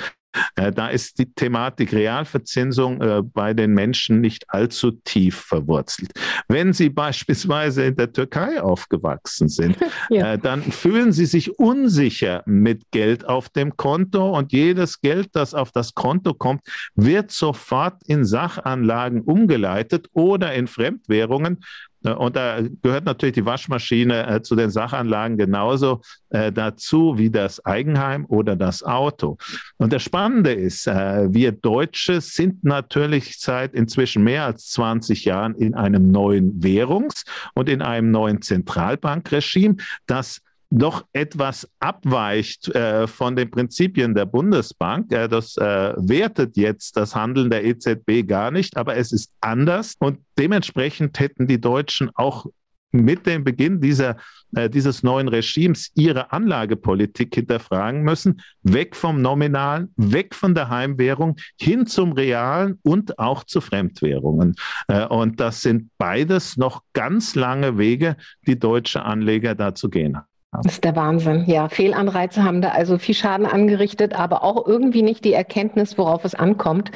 Äh, 0.55 0.71
da 0.71 0.87
ist 0.87 1.19
die 1.19 1.31
Thematik 1.33 1.93
Realverzinsung 1.93 3.01
äh, 3.01 3.21
bei 3.23 3.53
den 3.53 3.73
Menschen 3.73 4.21
nicht 4.21 4.45
allzu 4.49 4.91
tief 4.91 5.37
verwurzelt. 5.37 6.11
Wenn 6.47 6.73
Sie 6.73 6.89
beispielsweise 6.89 7.85
in 7.85 7.95
der 7.95 8.11
Türkei 8.11 8.61
aufgewachsen 8.61 9.49
sind, 9.49 9.77
ja. 10.09 10.33
Äh, 10.33 10.37
dann 10.37 10.61
fühlen 10.61 11.11
Sie 11.11 11.25
sich 11.25 11.59
unsicher 11.59 12.43
mit 12.45 12.91
Geld 12.91 13.27
auf 13.27 13.49
dem 13.49 13.77
Konto 13.77 14.37
und 14.37 14.51
jedes 14.51 15.01
Geld, 15.01 15.29
das 15.33 15.53
auf 15.53 15.71
das 15.71 15.93
Konto 15.93 16.33
kommt, 16.33 16.61
wird 16.95 17.31
sofort 17.31 18.01
in 18.07 18.25
Sachanlagen 18.25 19.21
umgeleitet 19.21 20.07
oder 20.13 20.53
in 20.53 20.67
Fremdwährungen, 20.67 21.63
und 22.11 22.35
da 22.35 22.59
gehört 22.81 23.05
natürlich 23.05 23.35
die 23.35 23.45
Waschmaschine 23.45 24.27
äh, 24.27 24.41
zu 24.41 24.55
den 24.55 24.69
Sachanlagen 24.69 25.37
genauso 25.37 26.01
äh, 26.29 26.51
dazu 26.51 27.17
wie 27.17 27.29
das 27.29 27.63
Eigenheim 27.65 28.25
oder 28.25 28.55
das 28.55 28.83
Auto. 28.83 29.37
Und 29.77 29.93
das 29.93 30.03
Spannende 30.03 30.51
ist, 30.51 30.87
äh, 30.87 31.33
wir 31.33 31.51
Deutsche 31.51 32.19
sind 32.21 32.63
natürlich 32.63 33.39
seit 33.39 33.73
inzwischen 33.73 34.23
mehr 34.23 34.45
als 34.45 34.69
20 34.71 35.25
Jahren 35.25 35.55
in 35.55 35.75
einem 35.75 36.11
neuen 36.11 36.61
Währungs- 36.61 37.25
und 37.53 37.69
in 37.69 37.81
einem 37.81 38.11
neuen 38.11 38.41
Zentralbankregime, 38.41 39.77
das 40.05 40.41
doch 40.75 41.05
etwas 41.13 41.69
abweicht 41.79 42.67
äh, 42.69 43.05
von 43.05 43.35
den 43.35 43.51
Prinzipien 43.51 44.15
der 44.15 44.25
Bundesbank. 44.25 45.11
Äh, 45.13 45.27
das 45.27 45.55
äh, 45.57 45.93
wertet 45.97 46.57
jetzt 46.57 46.97
das 46.97 47.15
Handeln 47.15 47.51
der 47.51 47.63
EZB 47.63 48.27
gar 48.27 48.49
nicht, 48.49 48.75
aber 48.75 48.97
es 48.97 49.11
ist 49.11 49.31
anders 49.39 49.95
und 49.99 50.19
dementsprechend 50.37 51.19
hätten 51.19 51.45
die 51.45 51.61
Deutschen 51.61 52.09
auch 52.15 52.47
mit 52.91 53.25
dem 53.25 53.43
Beginn 53.43 53.81
dieser, 53.81 54.17
äh, 54.55 54.69
dieses 54.69 55.03
neuen 55.03 55.27
Regimes 55.27 55.91
ihre 55.95 56.31
Anlagepolitik 56.31 57.35
hinterfragen 57.35 58.01
müssen, 58.01 58.41
weg 58.63 58.95
vom 58.95 59.21
Nominalen, 59.21 59.93
weg 59.97 60.33
von 60.33 60.55
der 60.55 60.69
Heimwährung, 60.69 61.35
hin 61.59 61.85
zum 61.85 62.13
Realen 62.13 62.79
und 62.83 63.19
auch 63.19 63.43
zu 63.43 63.61
Fremdwährungen. 63.61 64.55
Äh, 64.87 65.05
und 65.05 65.39
das 65.39 65.61
sind 65.61 65.89
beides 65.99 66.57
noch 66.57 66.81
ganz 66.93 67.35
lange 67.35 67.77
Wege, 67.77 68.15
die 68.47 68.57
deutsche 68.57 69.03
Anleger 69.03 69.53
da 69.55 69.75
zu 69.75 69.89
gehen 69.89 70.17
haben. 70.17 70.32
Das 70.61 70.73
ist 70.73 70.83
der 70.83 70.95
Wahnsinn. 70.95 71.45
Ja, 71.47 71.67
Fehlanreize 71.69 72.43
haben 72.43 72.61
da 72.61 72.69
also 72.69 72.97
viel 72.97 73.15
Schaden 73.15 73.45
angerichtet, 73.45 74.13
aber 74.13 74.43
auch 74.43 74.67
irgendwie 74.67 75.01
nicht 75.01 75.25
die 75.25 75.33
Erkenntnis, 75.33 75.97
worauf 75.97 76.25
es 76.25 76.35
ankommt. 76.35 76.91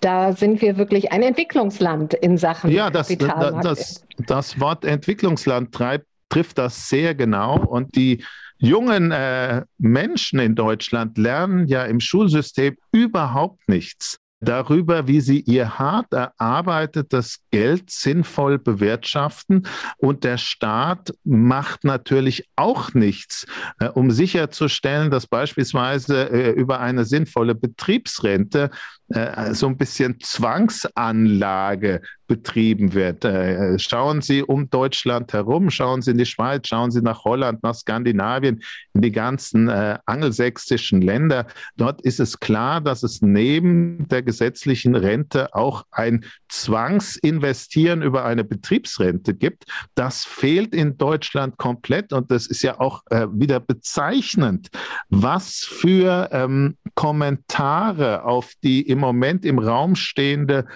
Da 0.00 0.32
sind 0.32 0.62
wir 0.62 0.78
wirklich 0.78 1.12
ein 1.12 1.22
Entwicklungsland 1.22 2.14
in 2.14 2.38
Sachen 2.38 2.70
ja, 2.70 2.90
das, 2.90 3.08
Kapitalmarkt. 3.08 3.64
Das, 3.64 4.04
das 4.26 4.60
Wort 4.60 4.84
Entwicklungsland 4.84 5.72
treibt, 5.72 6.06
trifft 6.28 6.58
das 6.58 6.88
sehr 6.88 7.14
genau 7.14 7.58
und 7.58 7.94
die 7.96 8.24
jungen 8.56 9.10
äh, 9.10 9.62
Menschen 9.78 10.38
in 10.38 10.54
Deutschland 10.54 11.18
lernen 11.18 11.66
ja 11.66 11.84
im 11.84 12.00
Schulsystem 12.00 12.76
überhaupt 12.92 13.68
nichts 13.68 14.21
darüber, 14.42 15.06
wie 15.06 15.20
sie 15.20 15.40
ihr 15.40 15.78
hart 15.78 16.12
erarbeitetes 16.12 17.40
Geld 17.50 17.90
sinnvoll 17.90 18.58
bewirtschaften. 18.58 19.66
Und 19.96 20.24
der 20.24 20.36
Staat 20.36 21.14
macht 21.24 21.84
natürlich 21.84 22.48
auch 22.56 22.92
nichts, 22.94 23.46
äh, 23.78 23.88
um 23.88 24.10
sicherzustellen, 24.10 25.10
dass 25.10 25.26
beispielsweise 25.26 26.28
äh, 26.30 26.50
über 26.50 26.80
eine 26.80 27.04
sinnvolle 27.04 27.54
Betriebsrente 27.54 28.70
äh, 29.12 29.54
so 29.54 29.66
ein 29.66 29.76
bisschen 29.76 30.18
Zwangsanlage 30.20 32.00
betrieben 32.32 32.94
wird. 32.94 33.26
Äh, 33.26 33.78
schauen 33.78 34.22
Sie 34.22 34.42
um 34.42 34.70
Deutschland 34.70 35.34
herum, 35.34 35.68
schauen 35.68 36.00
Sie 36.00 36.12
in 36.12 36.18
die 36.18 36.24
Schweiz, 36.24 36.66
schauen 36.66 36.90
Sie 36.90 37.02
nach 37.02 37.24
Holland, 37.24 37.62
nach 37.62 37.74
Skandinavien, 37.74 38.62
in 38.94 39.02
die 39.02 39.12
ganzen 39.12 39.68
äh, 39.68 39.98
angelsächsischen 40.06 41.02
Länder. 41.02 41.46
Dort 41.76 42.00
ist 42.00 42.20
es 42.20 42.40
klar, 42.40 42.80
dass 42.80 43.02
es 43.02 43.20
neben 43.20 44.08
der 44.08 44.22
gesetzlichen 44.22 44.94
Rente 44.94 45.54
auch 45.54 45.84
ein 45.90 46.24
Zwangsinvestieren 46.48 48.00
über 48.00 48.24
eine 48.24 48.44
Betriebsrente 48.44 49.34
gibt. 49.34 49.64
Das 49.94 50.24
fehlt 50.24 50.74
in 50.74 50.96
Deutschland 50.96 51.58
komplett 51.58 52.14
und 52.14 52.30
das 52.30 52.46
ist 52.46 52.62
ja 52.62 52.80
auch 52.80 53.02
äh, 53.10 53.26
wieder 53.30 53.60
bezeichnend, 53.60 54.70
was 55.10 55.58
für 55.58 56.30
ähm, 56.32 56.78
Kommentare 56.94 58.24
auf 58.24 58.52
die 58.62 58.80
im 58.82 59.01
Moment 59.02 59.44
im 59.44 59.58
Raum 59.58 59.94
stehende 59.96 60.66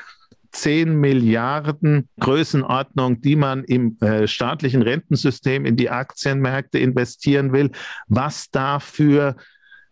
10 0.53 0.97
Milliarden 0.97 2.09
Größenordnung, 2.21 3.21
die 3.21 3.37
man 3.37 3.65
im 3.65 3.99
äh, 4.01 4.27
staatlichen 4.27 4.83
Rentensystem 4.83 5.67
in 5.67 5.77
die 5.77 5.91
Aktienmärkte 5.91 6.79
investieren 6.79 7.53
will, 7.53 7.71
was 8.09 8.51
da 8.51 8.81
für 8.81 9.37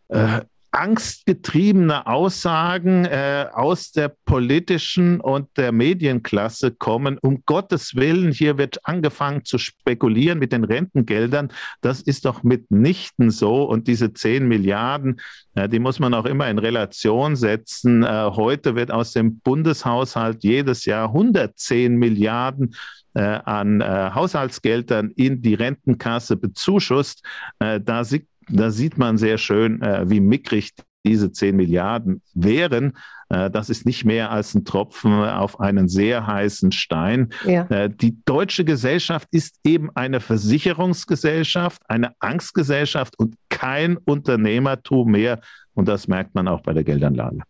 äh, 0.09 0.41
angstgetriebene 0.75 2.09
Aussagen 2.09 3.05
äh, 3.05 3.47
aus 3.53 3.93
der 3.93 4.09
politischen 4.09 5.21
und 5.21 5.49
der 5.57 5.71
Medienklasse 5.71 6.73
kommen. 6.73 7.17
Um 7.19 7.45
Gottes 7.47 7.95
Willen, 7.95 8.33
hier 8.33 8.59
wird 8.59 8.85
angefangen 8.85 9.45
zu 9.45 9.59
spekulieren 9.59 10.41
mit 10.41 10.53
den 10.53 10.65
Rentengeldern. 10.65 11.53
Das 11.81 12.01
ist 12.01 12.25
doch 12.25 12.43
mitnichten 12.43 13.31
so. 13.31 13.63
Und 13.63 13.87
diese 13.87 14.13
10 14.13 14.49
Milliarden, 14.49 15.21
äh, 15.55 15.69
die 15.69 15.79
muss 15.79 16.01
man 16.01 16.13
auch 16.13 16.27
immer 16.27 16.49
in 16.49 16.59
Relation 16.59 17.37
setzen. 17.37 18.03
Äh, 18.03 18.31
heute 18.33 18.75
wird 18.75 18.91
aus 18.91 19.13
dem 19.13 19.39
Bundeshaushalt 19.39 20.43
jedes 20.43 20.87
Jahr 20.87 21.09
110 21.09 21.97
Milliarden 21.97 22.75
äh, 23.15 23.21
an 23.21 23.81
äh, 23.81 24.11
Haushaltsgeldern 24.13 25.13
in 25.15 25.41
die 25.41 25.55
Rentenkasse 25.55 26.37
bezuschusst. 26.37 27.25
Äh, 27.61 27.81
da 27.81 28.03
sieht 28.03 28.27
da 28.49 28.71
sieht 28.71 28.99
man 28.99 29.19
sehr 29.19 29.39
schön, 29.39 29.81
äh, 29.83 30.09
wie 30.09 30.21
mickrig 30.21 30.73
diese 31.05 31.31
10 31.31 31.57
Milliarden 31.57 32.23
wären. 32.35 32.95
Äh, 33.29 33.51
das 33.51 33.71
ist 33.71 33.87
nicht 33.87 34.05
mehr 34.05 34.31
als 34.31 34.55
ein 34.55 34.65
Tropfen 34.65 35.13
auf 35.13 35.61
einen 35.61 35.89
sehr 35.89 36.27
heißen 36.27 36.73
Stein. 36.73 37.31
Ja. 37.45 37.67
Äh, 37.69 37.91
die 37.91 38.17
deutsche 38.25 38.65
Gesellschaft 38.65 39.29
ist 39.31 39.61
eben 39.65 39.91
eine 39.95 40.21
Versicherungsgesellschaft, 40.21 41.83
eine 41.89 42.13
Angstgesellschaft 42.21 43.19
und 43.19 43.37
kein 43.51 43.97
Unternehmertum 43.97 45.11
mehr. 45.11 45.41
Und 45.75 45.89
das 45.89 46.09
merkt 46.09 46.35
man 46.35 46.49
auch 46.49 46.63
bei 46.63 46.73
der 46.73 46.85
Geldanlage. 46.85 47.43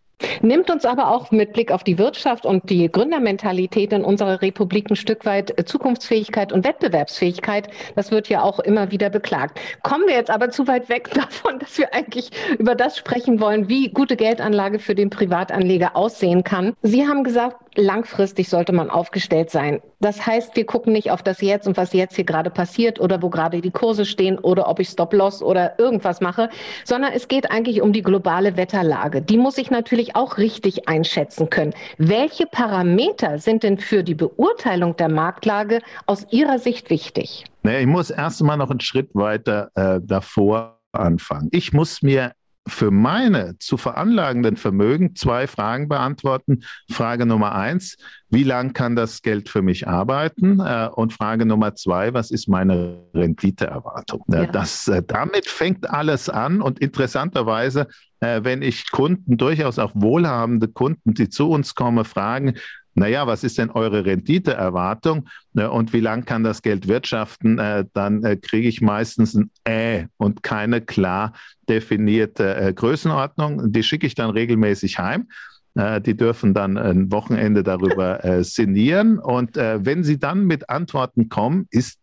Nimmt 0.42 0.70
uns 0.70 0.84
aber 0.84 1.08
auch 1.08 1.30
mit 1.30 1.52
Blick 1.52 1.72
auf 1.72 1.84
die 1.84 1.98
Wirtschaft 1.98 2.46
und 2.46 2.68
die 2.70 2.90
Gründermentalität 2.90 3.92
in 3.92 4.04
unserer 4.04 4.42
Republik 4.42 4.90
ein 4.90 4.96
Stück 4.96 5.24
weit 5.24 5.58
äh, 5.58 5.64
Zukunftsfähigkeit 5.64 6.52
und 6.52 6.64
Wettbewerbsfähigkeit. 6.64 7.68
Das 7.96 8.10
wird 8.10 8.28
ja 8.28 8.42
auch 8.42 8.60
immer 8.60 8.90
wieder 8.90 9.10
beklagt. 9.10 9.60
Kommen 9.82 10.06
wir 10.06 10.14
jetzt 10.14 10.30
aber 10.30 10.50
zu 10.50 10.66
weit 10.66 10.88
weg 10.88 11.10
davon, 11.14 11.58
dass 11.58 11.78
wir 11.78 11.94
eigentlich 11.94 12.30
über 12.58 12.74
das 12.74 12.96
sprechen 12.96 13.40
wollen, 13.40 13.68
wie 13.68 13.90
gute 13.90 14.16
Geldanlage 14.16 14.78
für 14.78 14.94
den 14.94 15.10
Privatanleger 15.10 15.96
aussehen 15.96 16.44
kann. 16.44 16.74
Sie 16.82 17.06
haben 17.06 17.24
gesagt, 17.24 17.56
langfristig 17.76 18.48
sollte 18.48 18.72
man 18.72 18.90
aufgestellt 18.90 19.50
sein. 19.50 19.80
Das 20.00 20.26
heißt, 20.26 20.56
wir 20.56 20.66
gucken 20.66 20.92
nicht 20.92 21.10
auf 21.10 21.22
das 21.22 21.40
Jetzt 21.40 21.66
und 21.66 21.76
was 21.76 21.92
jetzt 21.92 22.16
hier 22.16 22.24
gerade 22.24 22.50
passiert 22.50 23.00
oder 23.00 23.22
wo 23.22 23.30
gerade 23.30 23.60
die 23.60 23.70
Kurse 23.70 24.04
stehen 24.04 24.38
oder 24.38 24.68
ob 24.68 24.80
ich 24.80 24.88
Stop-Loss 24.88 25.42
oder 25.42 25.78
irgendwas 25.78 26.20
mache, 26.20 26.50
sondern 26.84 27.12
es 27.12 27.28
geht 27.28 27.50
eigentlich 27.50 27.80
um 27.80 27.92
die 27.92 28.02
globale 28.02 28.56
Wetterlage. 28.56 29.22
Die 29.22 29.36
muss 29.36 29.58
ich 29.58 29.70
natürlich 29.70 30.16
auch 30.16 30.38
richtig 30.38 30.88
einschätzen 30.88 31.50
können. 31.50 31.74
Welche 31.98 32.46
Parameter 32.46 33.38
sind 33.38 33.62
denn 33.62 33.78
für 33.78 34.02
die 34.02 34.14
Beurteilung 34.14 34.96
der 34.96 35.08
Marktlage 35.08 35.80
aus 36.06 36.26
Ihrer 36.30 36.58
Sicht 36.58 36.90
wichtig? 36.90 37.44
Naja, 37.62 37.80
ich 37.80 37.86
muss 37.86 38.10
erst 38.10 38.42
mal 38.42 38.56
noch 38.56 38.70
einen 38.70 38.80
Schritt 38.80 39.14
weiter 39.14 39.70
äh, 39.74 40.00
davor 40.02 40.80
anfangen. 40.92 41.48
Ich 41.52 41.72
muss 41.72 42.02
mir 42.02 42.32
für 42.66 42.90
meine 42.90 43.58
zu 43.58 43.76
veranlagenden 43.76 44.56
Vermögen 44.56 45.14
zwei 45.16 45.46
Fragen 45.46 45.88
beantworten. 45.88 46.64
Frage 46.90 47.26
Nummer 47.26 47.54
eins, 47.54 47.96
wie 48.30 48.42
lang 48.42 48.72
kann 48.72 48.96
das 48.96 49.22
Geld 49.22 49.48
für 49.48 49.62
mich 49.62 49.86
arbeiten? 49.86 50.60
Äh, 50.60 50.88
und 50.94 51.12
Frage 51.12 51.44
Nummer 51.44 51.74
zwei, 51.74 52.14
was 52.14 52.30
ist 52.30 52.48
meine 52.48 53.00
Renditeerwartung? 53.14 54.24
Ja. 54.28 54.46
Das, 54.46 54.88
äh, 54.88 55.02
damit 55.06 55.46
fängt 55.46 55.90
alles 55.90 56.28
an 56.28 56.62
und 56.62 56.78
interessanterweise, 56.78 57.86
äh, 58.20 58.40
wenn 58.42 58.62
ich 58.62 58.90
Kunden, 58.90 59.36
durchaus 59.36 59.78
auch 59.78 59.92
wohlhabende 59.94 60.68
Kunden, 60.68 61.14
die 61.14 61.28
zu 61.28 61.50
uns 61.50 61.74
kommen, 61.74 62.04
fragen, 62.04 62.54
naja, 62.94 63.26
was 63.26 63.42
ist 63.42 63.58
denn 63.58 63.70
eure 63.70 64.04
Renditeerwartung 64.04 65.28
und 65.52 65.92
wie 65.92 66.00
lang 66.00 66.24
kann 66.24 66.44
das 66.44 66.62
Geld 66.62 66.86
wirtschaften, 66.86 67.58
äh, 67.58 67.84
dann 67.92 68.22
äh, 68.22 68.36
kriege 68.36 68.68
ich 68.68 68.80
meistens 68.80 69.34
ein 69.34 69.50
Äh 69.64 70.06
und 70.16 70.42
keine 70.42 70.80
klar 70.80 71.32
definierte 71.68 72.54
äh, 72.54 72.72
Größenordnung. 72.72 73.72
Die 73.72 73.82
schicke 73.82 74.06
ich 74.06 74.14
dann 74.14 74.30
regelmäßig 74.30 74.98
heim. 74.98 75.28
Die 75.76 76.16
dürfen 76.16 76.54
dann 76.54 76.78
ein 76.78 77.10
Wochenende 77.10 77.64
darüber 77.64 78.44
sinnieren. 78.44 79.18
Und 79.18 79.56
wenn 79.56 80.04
sie 80.04 80.20
dann 80.20 80.44
mit 80.44 80.70
Antworten 80.70 81.28
kommen, 81.28 81.66
ist 81.68 81.98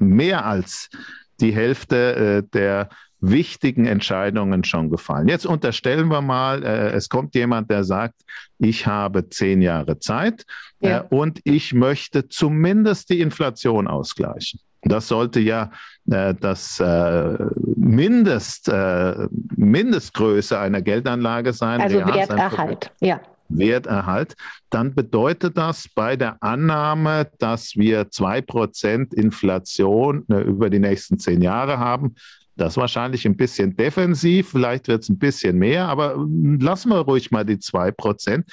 mehr 0.00 0.44
als 0.44 0.90
die 1.40 1.54
Hälfte 1.54 2.44
der 2.52 2.88
wichtigen 3.22 3.86
Entscheidungen 3.86 4.64
schon 4.64 4.90
gefallen. 4.90 5.28
Jetzt 5.28 5.46
unterstellen 5.46 6.08
wir 6.08 6.20
mal, 6.20 6.62
äh, 6.64 6.90
es 6.90 7.08
kommt 7.08 7.34
jemand, 7.34 7.70
der 7.70 7.84
sagt, 7.84 8.16
ich 8.58 8.86
habe 8.86 9.28
zehn 9.30 9.62
Jahre 9.62 9.98
Zeit 10.00 10.44
ja. 10.80 10.98
äh, 10.98 11.04
und 11.08 11.40
ich 11.44 11.72
möchte 11.72 12.28
zumindest 12.28 13.10
die 13.10 13.20
Inflation 13.20 13.86
ausgleichen. 13.86 14.60
Das 14.82 15.06
sollte 15.06 15.38
ja 15.38 15.70
äh, 16.10 16.34
das 16.34 16.80
äh, 16.80 17.38
Mindest, 17.76 18.68
äh, 18.68 19.28
Mindestgröße 19.56 20.58
einer 20.58 20.82
Geldanlage 20.82 21.52
sein. 21.52 21.80
Also 21.80 21.98
Werterhalt, 22.04 22.90
ja. 23.00 23.20
Werterhalt, 23.48 24.34
dann 24.70 24.94
bedeutet 24.94 25.56
das 25.56 25.88
bei 25.94 26.16
der 26.16 26.42
Annahme, 26.42 27.30
dass 27.38 27.76
wir 27.76 28.10
zwei 28.10 28.40
Prozent 28.40 29.14
Inflation 29.14 30.24
äh, 30.28 30.40
über 30.40 30.70
die 30.70 30.80
nächsten 30.80 31.20
zehn 31.20 31.42
Jahre 31.42 31.78
haben, 31.78 32.16
das 32.56 32.76
wahrscheinlich 32.76 33.26
ein 33.26 33.36
bisschen 33.36 33.76
defensiv, 33.76 34.50
vielleicht 34.50 34.88
wird 34.88 35.02
es 35.02 35.08
ein 35.08 35.18
bisschen 35.18 35.58
mehr, 35.58 35.88
aber 35.88 36.16
lassen 36.58 36.90
wir 36.90 36.98
ruhig 36.98 37.30
mal 37.30 37.44
die 37.44 37.56
2%. 37.56 38.44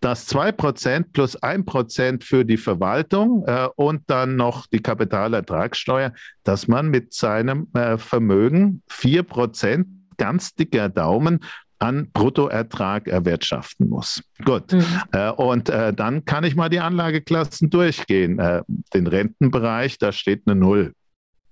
Das 0.00 0.28
2% 0.28 1.12
plus 1.12 1.40
1% 1.40 2.24
für 2.24 2.44
die 2.44 2.56
Verwaltung 2.56 3.44
äh, 3.46 3.68
und 3.76 4.02
dann 4.08 4.34
noch 4.34 4.66
die 4.66 4.80
Kapitalertragssteuer, 4.80 6.12
dass 6.42 6.66
man 6.66 6.88
mit 6.88 7.14
seinem 7.14 7.68
äh, 7.74 7.96
Vermögen 7.98 8.82
4% 8.90 9.84
ganz 10.16 10.54
dicker 10.54 10.88
Daumen 10.88 11.38
an 11.82 12.10
Bruttoertrag 12.12 13.08
erwirtschaften 13.08 13.88
muss. 13.88 14.22
Gut. 14.44 14.72
Mhm. 14.72 14.84
Äh, 15.12 15.30
und 15.30 15.68
äh, 15.68 15.92
dann 15.92 16.24
kann 16.24 16.44
ich 16.44 16.54
mal 16.54 16.68
die 16.68 16.80
Anlageklassen 16.80 17.70
durchgehen. 17.70 18.38
Äh, 18.38 18.62
den 18.94 19.06
Rentenbereich, 19.06 19.98
da 19.98 20.12
steht 20.12 20.42
eine 20.46 20.54
Null. 20.54 20.94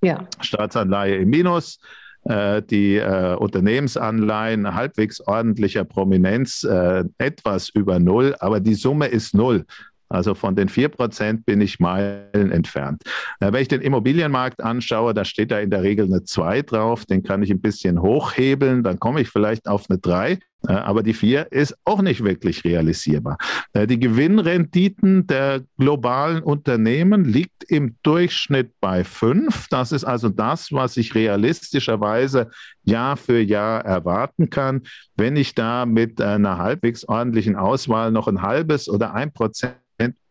Ja. 0.03 0.27
Staatsanleihe 0.41 1.17
im 1.17 1.31
Minus, 1.31 1.79
äh, 2.25 2.63
die 2.63 2.97
äh, 2.97 3.35
Unternehmensanleihen 3.37 4.75
halbwegs 4.75 5.21
ordentlicher 5.21 5.85
Prominenz 5.85 6.65
äh, 6.65 7.05
etwas 7.19 7.71
über 7.71 7.99
Null, 7.99 8.35
aber 8.41 8.61
die 8.61 8.75
Summe 8.75 9.07
ist 9.07 9.35
Null. 9.35 9.65
Also 10.11 10.35
von 10.35 10.57
den 10.57 10.69
4% 10.69 11.45
bin 11.45 11.61
ich 11.61 11.79
Meilen 11.79 12.51
entfernt. 12.51 13.05
Wenn 13.39 13.55
ich 13.55 13.69
den 13.69 13.81
Immobilienmarkt 13.81 14.61
anschaue, 14.61 15.15
da 15.15 15.25
steht 15.25 15.53
da 15.53 15.61
in 15.61 15.71
der 15.71 15.85
Regel 15.85 16.07
eine 16.07 16.25
2 16.25 16.63
drauf, 16.63 17.07
den 17.07 17.23
kann 17.23 17.45
ich 17.45 17.51
ein 17.51 17.61
bisschen 17.61 18.03
hochhebeln, 18.03 18.83
dann 18.83 18.99
komme 18.99 19.21
ich 19.21 19.29
vielleicht 19.29 19.69
auf 19.69 19.89
eine 19.89 20.01
3. 20.01 20.41
Äh, 20.69 20.73
aber 20.73 21.03
die 21.03 21.15
4 21.15 21.53
ist 21.53 21.77
auch 21.85 22.03
nicht 22.03 22.23
wirklich 22.23 22.65
realisierbar. 22.65 23.39
Äh, 23.73 23.87
die 23.87 23.99
Gewinnrenditen 23.99 25.27
der 25.27 25.63
globalen 25.79 26.43
Unternehmen 26.43 27.25
liegt 27.25 27.65
im 27.65 27.97
Durchschnitt 28.03 28.73
bei 28.81 29.05
5. 29.05 29.69
Das 29.69 29.93
ist 29.93 30.05
also 30.05 30.29
das, 30.29 30.73
was 30.73 30.97
ich 30.97 31.15
realistischerweise 31.15 32.51
Jahr 32.83 33.17
für 33.17 33.41
Jahr 33.41 33.85
erwarten 33.85 34.51
kann. 34.51 34.83
Wenn 35.17 35.37
ich 35.37 35.55
da 35.55 35.87
mit 35.87 36.21
einer 36.21 36.59
halbwegs 36.59 37.05
ordentlichen 37.05 37.57
Auswahl 37.57 38.11
noch 38.11 38.29
ein 38.29 38.43
halbes 38.43 38.89
oder 38.89 39.15
ein 39.15 39.33
Prozent 39.33 39.77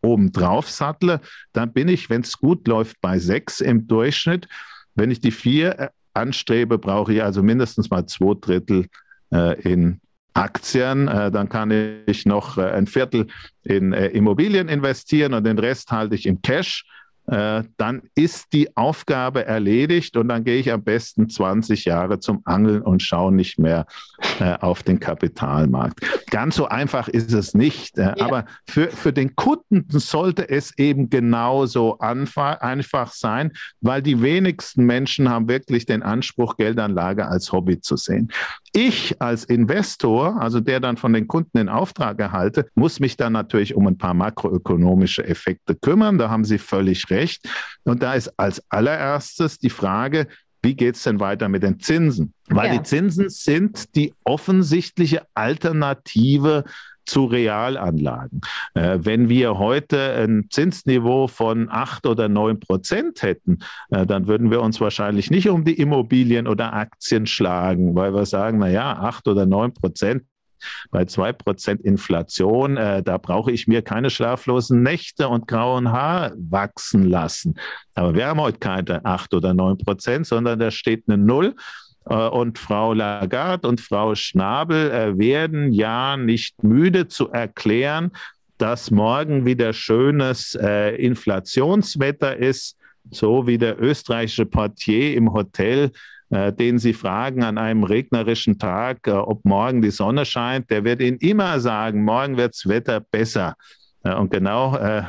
obendrauf 0.02 0.68
sattle, 0.68 1.20
dann 1.52 1.72
bin 1.72 1.88
ich, 1.88 2.10
wenn 2.10 2.22
es 2.22 2.38
gut 2.38 2.66
läuft, 2.68 3.00
bei 3.00 3.18
6 3.18 3.60
im 3.60 3.88
Durchschnitt. 3.88 4.48
Wenn 4.94 5.10
ich 5.10 5.20
die 5.20 5.30
4 5.30 5.78
äh, 5.78 5.88
anstrebe, 6.14 6.78
brauche 6.78 7.14
ich 7.14 7.22
also 7.22 7.42
mindestens 7.42 7.90
mal 7.90 8.06
zwei 8.06 8.34
Drittel 8.40 8.86
in 9.62 10.00
Aktien, 10.34 11.08
äh, 11.08 11.30
dann 11.30 11.48
kann 11.48 11.70
ich 12.06 12.26
noch 12.26 12.58
äh, 12.58 12.70
ein 12.70 12.86
Viertel 12.86 13.26
in 13.62 13.92
äh, 13.92 14.08
Immobilien 14.08 14.68
investieren 14.68 15.34
und 15.34 15.44
den 15.44 15.58
Rest 15.58 15.90
halte 15.90 16.14
ich 16.14 16.26
im 16.26 16.42
Cash. 16.42 16.84
Dann 17.26 18.02
ist 18.16 18.52
die 18.54 18.76
Aufgabe 18.76 19.46
erledigt 19.46 20.16
und 20.16 20.26
dann 20.26 20.42
gehe 20.42 20.58
ich 20.58 20.72
am 20.72 20.82
besten 20.82 21.28
20 21.28 21.84
Jahre 21.84 22.18
zum 22.18 22.40
Angeln 22.44 22.82
und 22.82 23.04
schaue 23.04 23.30
nicht 23.32 23.56
mehr 23.56 23.86
äh, 24.40 24.54
auf 24.58 24.82
den 24.82 24.98
Kapitalmarkt. 24.98 26.00
Ganz 26.30 26.56
so 26.56 26.66
einfach 26.66 27.06
ist 27.06 27.32
es 27.32 27.54
nicht, 27.54 27.98
äh, 27.98 28.14
ja. 28.16 28.20
aber 28.20 28.46
für, 28.66 28.88
für 28.88 29.12
den 29.12 29.36
Kunden 29.36 29.86
sollte 29.90 30.48
es 30.48 30.76
eben 30.76 31.08
genauso 31.08 31.98
einfach 32.00 33.12
sein, 33.12 33.52
weil 33.80 34.02
die 34.02 34.22
wenigsten 34.22 34.84
Menschen 34.84 35.28
haben 35.28 35.48
wirklich 35.48 35.86
den 35.86 36.02
Anspruch, 36.02 36.56
Geldanlage 36.56 37.28
als 37.28 37.52
Hobby 37.52 37.80
zu 37.80 37.96
sehen. 37.96 38.32
Ich 38.72 39.20
als 39.20 39.44
Investor, 39.44 40.40
also 40.40 40.60
der 40.60 40.78
dann 40.78 40.96
von 40.96 41.12
den 41.12 41.26
Kunden 41.26 41.58
den 41.58 41.68
Auftrag 41.68 42.20
erhalte, 42.20 42.68
muss 42.74 43.00
mich 43.00 43.16
dann 43.16 43.32
natürlich 43.32 43.74
um 43.74 43.86
ein 43.88 43.98
paar 43.98 44.14
makroökonomische 44.14 45.26
Effekte 45.26 45.74
kümmern. 45.74 46.18
Da 46.18 46.30
haben 46.30 46.44
Sie 46.44 46.58
völlig 46.58 47.10
recht. 47.10 47.48
Und 47.82 48.02
da 48.02 48.14
ist 48.14 48.28
als 48.38 48.62
allererstes 48.70 49.58
die 49.58 49.70
Frage, 49.70 50.28
wie 50.62 50.74
geht 50.74 50.96
es 50.96 51.02
denn 51.02 51.20
weiter 51.20 51.48
mit 51.48 51.62
den 51.62 51.80
Zinsen? 51.80 52.34
Weil 52.48 52.68
ja. 52.68 52.78
die 52.78 52.82
Zinsen 52.82 53.28
sind 53.28 53.96
die 53.96 54.14
offensichtliche 54.24 55.22
Alternative 55.34 56.64
zu 57.10 57.24
Realanlagen. 57.24 58.40
Äh, 58.74 58.98
wenn 59.02 59.28
wir 59.28 59.58
heute 59.58 60.14
ein 60.14 60.46
Zinsniveau 60.48 61.26
von 61.26 61.68
acht 61.68 62.06
oder 62.06 62.28
neun 62.28 62.60
Prozent 62.60 63.22
hätten, 63.22 63.58
äh, 63.90 64.06
dann 64.06 64.28
würden 64.28 64.50
wir 64.50 64.62
uns 64.62 64.80
wahrscheinlich 64.80 65.30
nicht 65.30 65.48
um 65.48 65.64
die 65.64 65.74
Immobilien 65.74 66.46
oder 66.46 66.72
Aktien 66.72 67.26
schlagen, 67.26 67.96
weil 67.96 68.14
wir 68.14 68.26
sagen, 68.26 68.58
na 68.58 68.68
ja, 68.68 68.96
acht 68.96 69.26
oder 69.26 69.44
neun 69.44 69.74
Prozent 69.74 70.22
bei 70.90 71.02
2% 71.02 71.80
Inflation, 71.80 72.76
äh, 72.76 73.02
da 73.02 73.18
brauche 73.18 73.50
ich 73.50 73.66
mir 73.66 73.82
keine 73.82 74.10
schlaflosen 74.10 74.82
Nächte 74.82 75.28
und 75.28 75.48
grauen 75.48 75.90
Haar 75.90 76.32
wachsen 76.36 77.08
lassen. 77.08 77.58
Aber 77.94 78.14
wir 78.14 78.26
haben 78.26 78.40
heute 78.40 78.58
keine 78.58 79.04
8 79.04 79.34
oder 79.34 79.54
9 79.54 79.78
Prozent, 79.78 80.26
sondern 80.26 80.58
da 80.58 80.70
steht 80.70 81.04
eine 81.08 81.18
Null. 81.18 81.56
Äh, 82.06 82.14
und 82.14 82.58
Frau 82.58 82.92
Lagarde 82.92 83.68
und 83.68 83.80
Frau 83.80 84.14
Schnabel 84.14 84.90
äh, 84.90 85.18
werden 85.18 85.72
ja 85.72 86.16
nicht 86.16 86.62
müde 86.62 87.08
zu 87.08 87.30
erklären, 87.30 88.12
dass 88.58 88.90
morgen 88.90 89.46
wieder 89.46 89.72
schönes 89.72 90.54
äh, 90.54 90.94
Inflationswetter 90.96 92.36
ist, 92.36 92.76
so 93.10 93.46
wie 93.46 93.58
der 93.58 93.80
österreichische 93.80 94.46
Portier 94.46 95.16
im 95.16 95.32
Hotel 95.32 95.90
den 96.32 96.78
Sie 96.78 96.92
fragen 96.92 97.42
an 97.42 97.58
einem 97.58 97.82
regnerischen 97.82 98.56
Tag, 98.56 99.08
ob 99.08 99.44
morgen 99.44 99.82
die 99.82 99.90
Sonne 99.90 100.24
scheint, 100.24 100.70
der 100.70 100.84
wird 100.84 101.00
Ihnen 101.00 101.16
immer 101.16 101.58
sagen, 101.58 102.04
morgen 102.04 102.36
wird 102.36 102.54
das 102.54 102.68
Wetter 102.68 103.00
besser. 103.00 103.56
Äh, 104.02 104.14
und 104.14 104.30
genau 104.30 104.76
äh, 104.76 105.02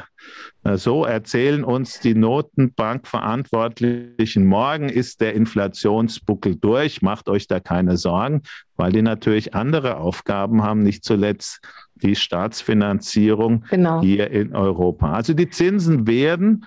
äh, 0.64 0.78
so 0.78 1.04
erzählen 1.06 1.64
uns 1.64 2.00
die 2.00 2.16
Notenbankverantwortlichen, 2.16 4.46
morgen 4.46 4.90
ist 4.90 5.22
der 5.22 5.34
Inflationsbuckel 5.34 6.56
durch, 6.56 7.02
macht 7.02 7.30
euch 7.30 7.48
da 7.48 7.60
keine 7.60 7.98
Sorgen, 7.98 8.44
weil 8.76 8.92
die 8.92 9.02
natürlich 9.02 9.56
andere 9.56 9.98
Aufgaben 9.98 10.62
haben, 10.64 10.84
nicht 10.84 11.04
zuletzt 11.04 11.62
die 11.96 12.16
Staatsfinanzierung 12.16 13.66
genau. 13.70 14.02
hier 14.02 14.30
in 14.32 14.56
Europa. 14.56 15.12
Also 15.14 15.34
die 15.34 15.50
Zinsen 15.50 16.08
werden 16.08 16.66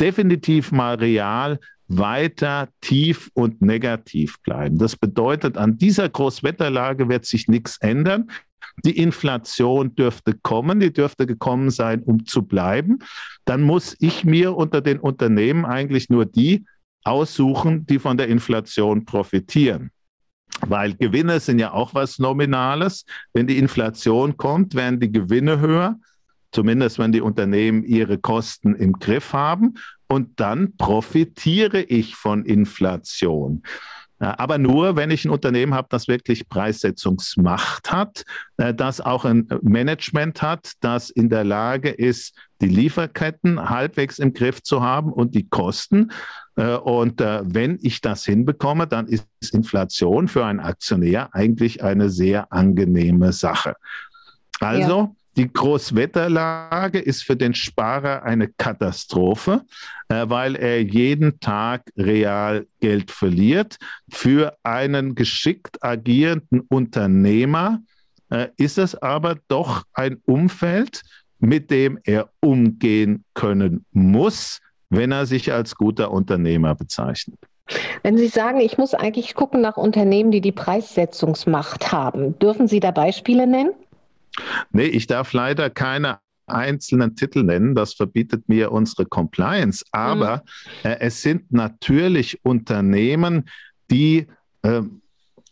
definitiv 0.00 0.72
mal 0.72 0.94
real 0.96 1.60
weiter 1.88 2.68
tief 2.80 3.28
und 3.34 3.60
negativ 3.60 4.40
bleiben. 4.42 4.78
Das 4.78 4.96
bedeutet, 4.96 5.58
an 5.58 5.76
dieser 5.78 6.08
Großwetterlage 6.08 7.08
wird 7.08 7.26
sich 7.26 7.48
nichts 7.48 7.76
ändern. 7.78 8.30
Die 8.84 8.98
Inflation 8.98 9.94
dürfte 9.94 10.34
kommen, 10.42 10.80
die 10.80 10.92
dürfte 10.92 11.26
gekommen 11.26 11.70
sein, 11.70 12.02
um 12.02 12.26
zu 12.26 12.42
bleiben. 12.42 12.98
Dann 13.44 13.62
muss 13.62 13.96
ich 14.00 14.24
mir 14.24 14.56
unter 14.56 14.80
den 14.80 14.98
Unternehmen 14.98 15.64
eigentlich 15.64 16.08
nur 16.08 16.24
die 16.26 16.64
aussuchen, 17.04 17.86
die 17.86 17.98
von 17.98 18.16
der 18.16 18.28
Inflation 18.28 19.04
profitieren. 19.04 19.90
Weil 20.60 20.94
Gewinne 20.94 21.40
sind 21.40 21.58
ja 21.58 21.72
auch 21.72 21.94
was 21.94 22.18
Nominales. 22.18 23.04
Wenn 23.32 23.46
die 23.46 23.58
Inflation 23.58 24.36
kommt, 24.36 24.74
werden 24.74 25.00
die 25.00 25.10
Gewinne 25.10 25.60
höher, 25.60 25.98
zumindest 26.52 26.98
wenn 26.98 27.12
die 27.12 27.20
Unternehmen 27.20 27.82
ihre 27.84 28.18
Kosten 28.18 28.74
im 28.74 28.92
Griff 28.94 29.32
haben. 29.32 29.74
Und 30.08 30.38
dann 30.38 30.76
profitiere 30.76 31.82
ich 31.82 32.14
von 32.14 32.44
Inflation. 32.44 33.62
Aber 34.26 34.58
nur, 34.58 34.96
wenn 34.96 35.10
ich 35.10 35.24
ein 35.24 35.30
Unternehmen 35.30 35.74
habe, 35.74 35.88
das 35.90 36.06
wirklich 36.06 36.48
Preissetzungsmacht 36.48 37.90
hat, 37.90 38.24
äh, 38.56 38.72
das 38.72 39.00
auch 39.00 39.24
ein 39.24 39.48
Management 39.62 40.42
hat, 40.42 40.72
das 40.80 41.10
in 41.10 41.28
der 41.28 41.44
Lage 41.44 41.90
ist, 41.90 42.36
die 42.60 42.68
Lieferketten 42.68 43.68
halbwegs 43.68 44.18
im 44.18 44.32
Griff 44.32 44.62
zu 44.62 44.82
haben 44.82 45.12
und 45.12 45.34
die 45.34 45.48
Kosten. 45.48 46.12
Äh, 46.56 46.76
und 46.76 47.20
äh, 47.20 47.42
wenn 47.44 47.78
ich 47.82 48.00
das 48.00 48.24
hinbekomme, 48.24 48.86
dann 48.86 49.06
ist 49.08 49.26
Inflation 49.52 50.28
für 50.28 50.44
einen 50.44 50.60
Aktionär 50.60 51.34
eigentlich 51.34 51.82
eine 51.82 52.08
sehr 52.08 52.52
angenehme 52.52 53.32
Sache. 53.32 53.74
Also. 54.60 55.16
Die 55.36 55.50
Großwetterlage 55.50 56.98
ist 56.98 57.24
für 57.24 57.36
den 57.36 57.54
Sparer 57.54 58.22
eine 58.22 58.48
Katastrophe, 58.48 59.62
äh, 60.08 60.28
weil 60.28 60.56
er 60.56 60.82
jeden 60.82 61.40
Tag 61.40 61.90
real 61.96 62.66
Geld 62.80 63.10
verliert. 63.10 63.78
Für 64.10 64.56
einen 64.62 65.14
geschickt 65.14 65.82
agierenden 65.82 66.60
Unternehmer 66.60 67.80
äh, 68.28 68.48
ist 68.58 68.76
es 68.76 68.94
aber 68.94 69.36
doch 69.48 69.84
ein 69.94 70.20
Umfeld, 70.26 71.02
mit 71.38 71.70
dem 71.70 71.98
er 72.04 72.28
umgehen 72.40 73.24
können 73.34 73.84
muss, 73.92 74.60
wenn 74.90 75.12
er 75.12 75.24
sich 75.24 75.52
als 75.52 75.74
guter 75.74 76.10
Unternehmer 76.10 76.74
bezeichnet. 76.74 77.38
Wenn 78.02 78.18
Sie 78.18 78.28
sagen, 78.28 78.60
ich 78.60 78.76
muss 78.76 78.92
eigentlich 78.92 79.34
gucken 79.34 79.60
nach 79.60 79.76
Unternehmen, 79.76 80.30
die 80.30 80.40
die 80.40 80.52
Preissetzungsmacht 80.52 81.90
haben, 81.90 82.38
dürfen 82.38 82.68
Sie 82.68 82.80
da 82.80 82.90
Beispiele 82.90 83.46
nennen? 83.46 83.72
Nee, 84.70 84.86
ich 84.86 85.06
darf 85.06 85.32
leider 85.32 85.70
keine 85.70 86.18
einzelnen 86.46 87.16
Titel 87.16 87.42
nennen, 87.42 87.74
das 87.74 87.94
verbietet 87.94 88.46
mir 88.48 88.70
unsere 88.72 89.06
Compliance, 89.06 89.84
aber 89.92 90.42
mhm. 90.82 90.90
äh, 90.90 90.98
es 91.00 91.22
sind 91.22 91.50
natürlich 91.52 92.44
Unternehmen, 92.44 93.48
die 93.90 94.26
äh, 94.62 94.82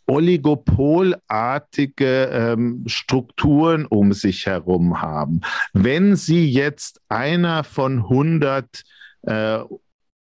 oligopolartige 0.07 2.31
ähm, 2.33 2.85
Strukturen 2.87 3.87
um 3.87 4.12
sich 4.12 4.47
herum 4.47 5.01
haben. 5.01 5.40
Wenn 5.73 6.16
Sie 6.16 6.51
jetzt 6.51 7.01
einer 7.09 7.62
von 7.62 7.99
100 7.99 8.83
äh, 9.23 9.61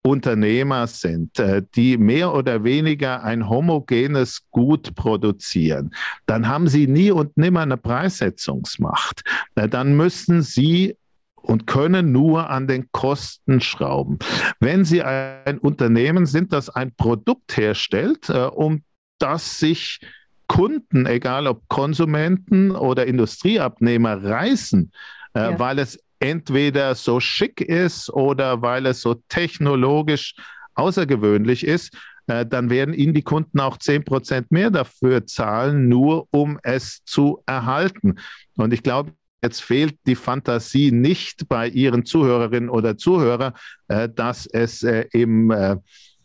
Unternehmer 0.02 0.88
sind, 0.88 1.40
äh, 1.40 1.62
die 1.76 1.98
mehr 1.98 2.34
oder 2.34 2.64
weniger 2.64 3.24
ein 3.24 3.50
homogenes 3.50 4.50
Gut 4.52 4.96
produzieren, 4.96 5.94
dann 6.26 6.48
haben 6.48 6.68
sie 6.68 6.88
nie 6.88 7.12
und 7.12 7.38
nimmer 7.38 7.62
eine 7.62 7.78
Preissetzungsmacht. 7.78 9.24
Dann 9.56 9.98
müssen 9.98 10.42
sie 10.42 10.96
und 11.42 11.68
können 11.68 12.12
nur 12.12 12.50
an 12.50 12.68
den 12.68 12.92
Kosten 12.92 13.62
schrauben. 13.62 14.20
Wenn 14.60 14.86
Sie 14.86 15.02
ein 15.02 15.58
Unternehmen 15.58 16.26
sind, 16.26 16.54
das 16.54 16.70
ein 16.70 16.94
Produkt 16.96 17.58
herstellt, 17.58 18.30
äh, 18.30 18.44
um 18.44 18.84
das 19.20 19.60
sich 19.60 20.00
Kunden, 20.48 21.06
egal 21.06 21.48
ob 21.48 21.68
Konsumenten 21.68 22.72
oder 22.72 23.06
Industrieabnehmer, 23.06 24.24
reißen, 24.24 24.92
äh, 25.34 25.40
ja. 25.40 25.60
weil 25.60 25.80
es 25.80 26.00
entweder 26.20 26.96
so 26.96 27.20
schick 27.20 27.62
ist 27.62 28.10
oder 28.10 28.62
weil 28.62 28.86
es 28.86 29.02
so 29.02 29.16
technologisch 29.30 30.36
außergewöhnlich 30.76 31.66
ist, 31.66 31.94
äh, 32.28 32.46
dann 32.46 32.70
werden 32.70 32.94
Ihnen 32.94 33.14
die 33.14 33.24
Kunden 33.24 33.60
auch 33.60 33.78
10 33.78 34.04
Prozent 34.04 34.52
mehr 34.52 34.70
dafür 34.70 35.26
zahlen, 35.26 35.88
nur 35.88 36.28
um 36.32 36.60
es 36.64 37.04
zu 37.06 37.42
erhalten. 37.46 38.16
Und 38.56 38.74
ich 38.74 38.84
glaube, 38.84 39.14
jetzt 39.42 39.62
fehlt 39.62 39.98
die 40.06 40.16
Fantasie 40.16 40.92
nicht 40.92 41.48
bei 41.48 41.68
Ihren 41.68 42.06
Zuhörerinnen 42.06 42.70
oder 42.70 42.98
Zuhörern, 42.98 43.54
äh, 43.88 44.10
dass 44.10 44.46
es 44.46 44.84
äh, 44.84 45.06
im 45.12 45.52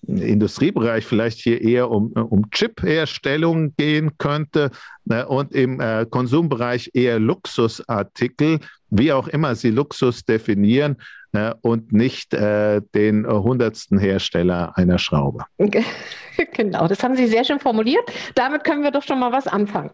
Industriebereich 0.07 1.05
vielleicht 1.05 1.39
hier 1.39 1.61
eher 1.61 1.91
um, 1.91 2.13
um 2.13 2.51
Chip-Herstellung 2.51 3.75
gehen 3.77 4.17
könnte 4.19 4.71
ne, 5.05 5.27
und 5.27 5.53
im 5.53 5.81
äh, 5.81 6.07
Konsumbereich 6.09 6.91
eher 6.95 7.19
Luxusartikel, 7.19 8.61
wie 8.91 9.13
auch 9.13 9.29
immer 9.29 9.55
Sie 9.55 9.71
Luxus 9.71 10.25
definieren 10.25 10.97
äh, 11.33 11.53
und 11.63 11.93
nicht 11.93 12.33
äh, 12.33 12.81
den 12.95 13.27
hundertsten 13.27 13.99
Hersteller 13.99 14.77
einer 14.77 14.99
Schraube. 14.99 15.45
Genau, 16.53 16.89
das 16.89 17.01
haben 17.05 17.15
Sie 17.15 17.29
sehr 17.29 17.45
schön 17.45 17.61
formuliert. 17.61 18.03
Damit 18.35 18.65
können 18.65 18.83
wir 18.83 18.91
doch 18.91 19.05
schon 19.05 19.21
mal 19.21 19.31
was 19.31 19.47
anfangen. 19.47 19.91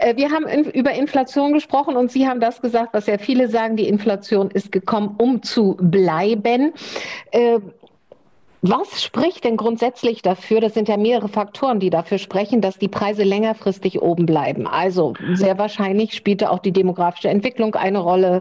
Äh, 0.00 0.16
wir 0.16 0.32
haben 0.32 0.46
in, 0.48 0.64
über 0.70 0.90
Inflation 0.92 1.52
gesprochen 1.52 1.94
und 1.94 2.10
Sie 2.10 2.26
haben 2.26 2.40
das 2.40 2.60
gesagt, 2.60 2.94
was 2.94 3.06
ja 3.06 3.16
viele 3.16 3.48
sagen, 3.48 3.76
die 3.76 3.86
Inflation 3.86 4.50
ist 4.50 4.72
gekommen, 4.72 5.14
um 5.18 5.44
zu 5.44 5.76
bleiben. 5.80 6.72
Was 8.66 9.02
spricht 9.02 9.44
denn 9.44 9.58
grundsätzlich 9.58 10.22
dafür? 10.22 10.62
Das 10.62 10.72
sind 10.72 10.88
ja 10.88 10.96
mehrere 10.96 11.28
Faktoren, 11.28 11.80
die 11.80 11.90
dafür 11.90 12.16
sprechen, 12.16 12.62
dass 12.62 12.78
die 12.78 12.88
Preise 12.88 13.22
längerfristig 13.22 14.00
oben 14.00 14.24
bleiben. 14.24 14.66
Also 14.66 15.12
sehr 15.34 15.58
wahrscheinlich 15.58 16.14
spielte 16.14 16.50
auch 16.50 16.60
die 16.60 16.72
demografische 16.72 17.28
Entwicklung 17.28 17.74
eine 17.74 17.98
Rolle, 17.98 18.40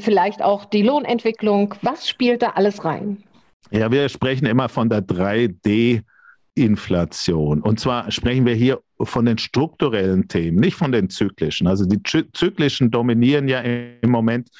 vielleicht 0.00 0.42
auch 0.42 0.64
die 0.64 0.82
Lohnentwicklung. 0.82 1.76
Was 1.80 2.08
spielt 2.08 2.42
da 2.42 2.54
alles 2.56 2.84
rein? 2.84 3.22
Ja, 3.70 3.92
wir 3.92 4.08
sprechen 4.08 4.46
immer 4.46 4.68
von 4.68 4.88
der 4.88 5.02
3D. 5.02 6.02
Inflation. 6.54 7.62
Und 7.62 7.80
zwar 7.80 8.10
sprechen 8.10 8.46
wir 8.46 8.54
hier 8.54 8.80
von 9.00 9.24
den 9.24 9.38
strukturellen 9.38 10.28
Themen, 10.28 10.58
nicht 10.58 10.76
von 10.76 10.92
den 10.92 11.08
zyklischen. 11.08 11.66
Also 11.66 11.86
die 11.86 12.02
zyklischen 12.02 12.90
dominieren 12.90 13.48
ja 13.48 13.60
im 13.60 14.10
Moment 14.10 14.50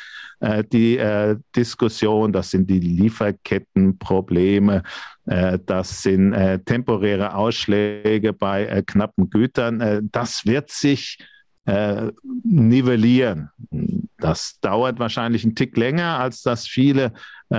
äh, 0.40 0.64
die 0.64 0.96
äh, 0.96 1.36
Diskussion. 1.54 2.32
Das 2.32 2.50
sind 2.50 2.70
die 2.70 2.80
Lieferkettenprobleme, 2.80 4.82
äh, 5.26 5.58
das 5.66 6.02
sind 6.02 6.32
äh, 6.32 6.58
temporäre 6.60 7.34
Ausschläge 7.34 8.32
bei 8.32 8.64
äh, 8.66 8.82
knappen 8.82 9.28
Gütern. 9.30 9.80
Äh, 9.80 10.02
das 10.10 10.46
wird 10.46 10.70
sich 10.70 11.18
nivellieren. 12.42 13.50
Das 14.18 14.58
dauert 14.60 14.98
wahrscheinlich 14.98 15.44
einen 15.44 15.54
Tick 15.54 15.76
länger, 15.76 16.18
als 16.18 16.42
das 16.42 16.66
viele 16.66 17.12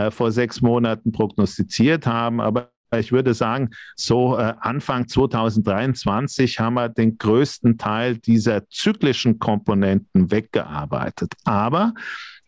vor 0.09 0.33
sechs 0.33 0.59
Monaten 0.59 1.13
prognostiziert 1.13 2.05
haben, 2.07 2.41
aber 2.41 2.70
ich 2.99 3.11
würde 3.11 3.33
sagen, 3.33 3.69
so 3.95 4.37
äh, 4.37 4.53
Anfang 4.59 5.07
2023 5.07 6.59
haben 6.59 6.73
wir 6.75 6.89
den 6.89 7.17
größten 7.17 7.77
Teil 7.77 8.17
dieser 8.17 8.67
zyklischen 8.69 9.39
Komponenten 9.39 10.31
weggearbeitet. 10.31 11.33
Aber 11.45 11.93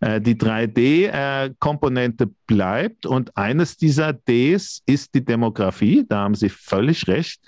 äh, 0.02 0.20
die 0.20 0.36
3D-Komponente 0.36 2.26
äh, 2.26 2.28
bleibt 2.46 3.06
und 3.06 3.36
eines 3.38 3.78
dieser 3.78 4.12
Ds 4.12 4.82
ist 4.86 5.16
die 5.16 5.24
Demografie. 5.24 6.06
Da 6.08 6.20
haben 6.20 6.36
Sie 6.36 6.50
völlig 6.50 7.08
recht. 7.08 7.42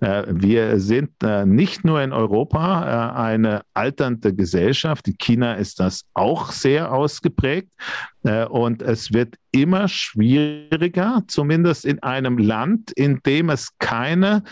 Äh, 0.00 0.24
wir 0.28 0.80
sind 0.80 1.10
nicht 1.46 1.84
nur 1.84 2.02
in 2.02 2.12
Europa 2.12 3.12
eine 3.14 3.62
alternde 3.74 4.34
Gesellschaft. 4.34 5.08
In 5.08 5.18
China 5.18 5.54
ist 5.54 5.80
das 5.80 6.04
auch 6.14 6.52
sehr 6.52 6.92
ausgeprägt. 6.92 7.72
Und 8.48 8.80
es 8.80 9.12
wird 9.12 9.34
immer 9.50 9.86
schwieriger, 9.86 11.22
zumindest 11.28 11.84
in 11.84 12.02
einem 12.02 12.38
Land, 12.38 12.90
in 12.92 13.20
dem 13.22 13.50
es 13.50 13.68
keine 13.78 14.42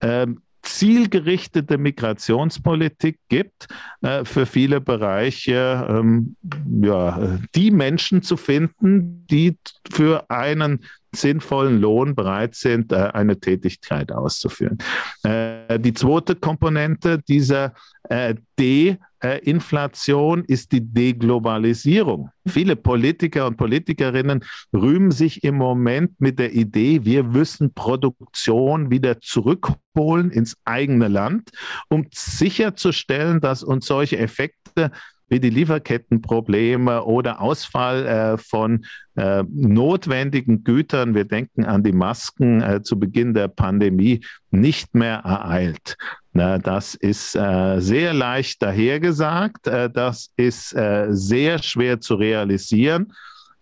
ähm, 0.00 0.40
zielgerichtete 0.66 1.78
Migrationspolitik 1.78 3.18
gibt, 3.28 3.68
äh, 4.02 4.24
für 4.24 4.46
viele 4.46 4.80
Bereiche 4.80 5.86
ähm, 5.88 6.36
ja, 6.82 7.38
die 7.54 7.70
Menschen 7.70 8.22
zu 8.22 8.36
finden, 8.36 9.24
die 9.30 9.56
für 9.90 10.28
einen 10.28 10.84
sinnvollen 11.16 11.80
Lohn 11.80 12.14
bereit 12.14 12.54
sind, 12.54 12.92
äh, 12.92 13.10
eine 13.12 13.38
Tätigkeit 13.40 14.12
auszuführen. 14.12 14.78
Äh, 15.22 15.78
die 15.78 15.94
zweite 15.94 16.36
Komponente 16.36 17.20
dieser 17.28 17.74
äh, 18.08 18.34
De-Inflation 18.58 20.44
ist 20.44 20.72
die 20.72 20.80
Deglobalisierung. 20.80 22.30
Viele 22.46 22.76
Politiker 22.76 23.46
und 23.46 23.56
Politikerinnen 23.56 24.44
rühmen 24.72 25.10
sich 25.10 25.42
im 25.44 25.56
Moment 25.56 26.20
mit 26.20 26.38
der 26.38 26.54
Idee, 26.54 27.04
wir 27.04 27.24
müssen 27.24 27.74
Produktion 27.74 28.90
wieder 28.90 29.20
zurückholen 29.20 30.30
ins 30.30 30.56
eigene 30.64 31.08
Land, 31.08 31.50
um 31.88 32.06
sicherzustellen, 32.12 33.40
dass 33.40 33.62
uns 33.62 33.86
solche 33.86 34.18
Effekte 34.18 34.92
wie 35.28 35.40
die 35.40 35.50
Lieferkettenprobleme 35.50 37.04
oder 37.04 37.40
Ausfall 37.40 38.06
äh, 38.06 38.38
von 38.38 38.84
äh, 39.16 39.42
notwendigen 39.48 40.62
Gütern, 40.62 41.14
wir 41.14 41.24
denken 41.24 41.64
an 41.64 41.82
die 41.82 41.92
Masken 41.92 42.62
äh, 42.62 42.82
zu 42.82 42.98
Beginn 42.98 43.34
der 43.34 43.48
Pandemie, 43.48 44.20
nicht 44.50 44.94
mehr 44.94 45.22
ereilt. 45.24 45.96
Na, 46.32 46.58
das 46.58 46.94
ist 46.94 47.34
äh, 47.34 47.80
sehr 47.80 48.12
leicht 48.12 48.62
dahergesagt, 48.62 49.66
äh, 49.66 49.90
das 49.90 50.30
ist 50.36 50.74
äh, 50.74 51.06
sehr 51.10 51.62
schwer 51.62 52.00
zu 52.00 52.14
realisieren 52.14 53.12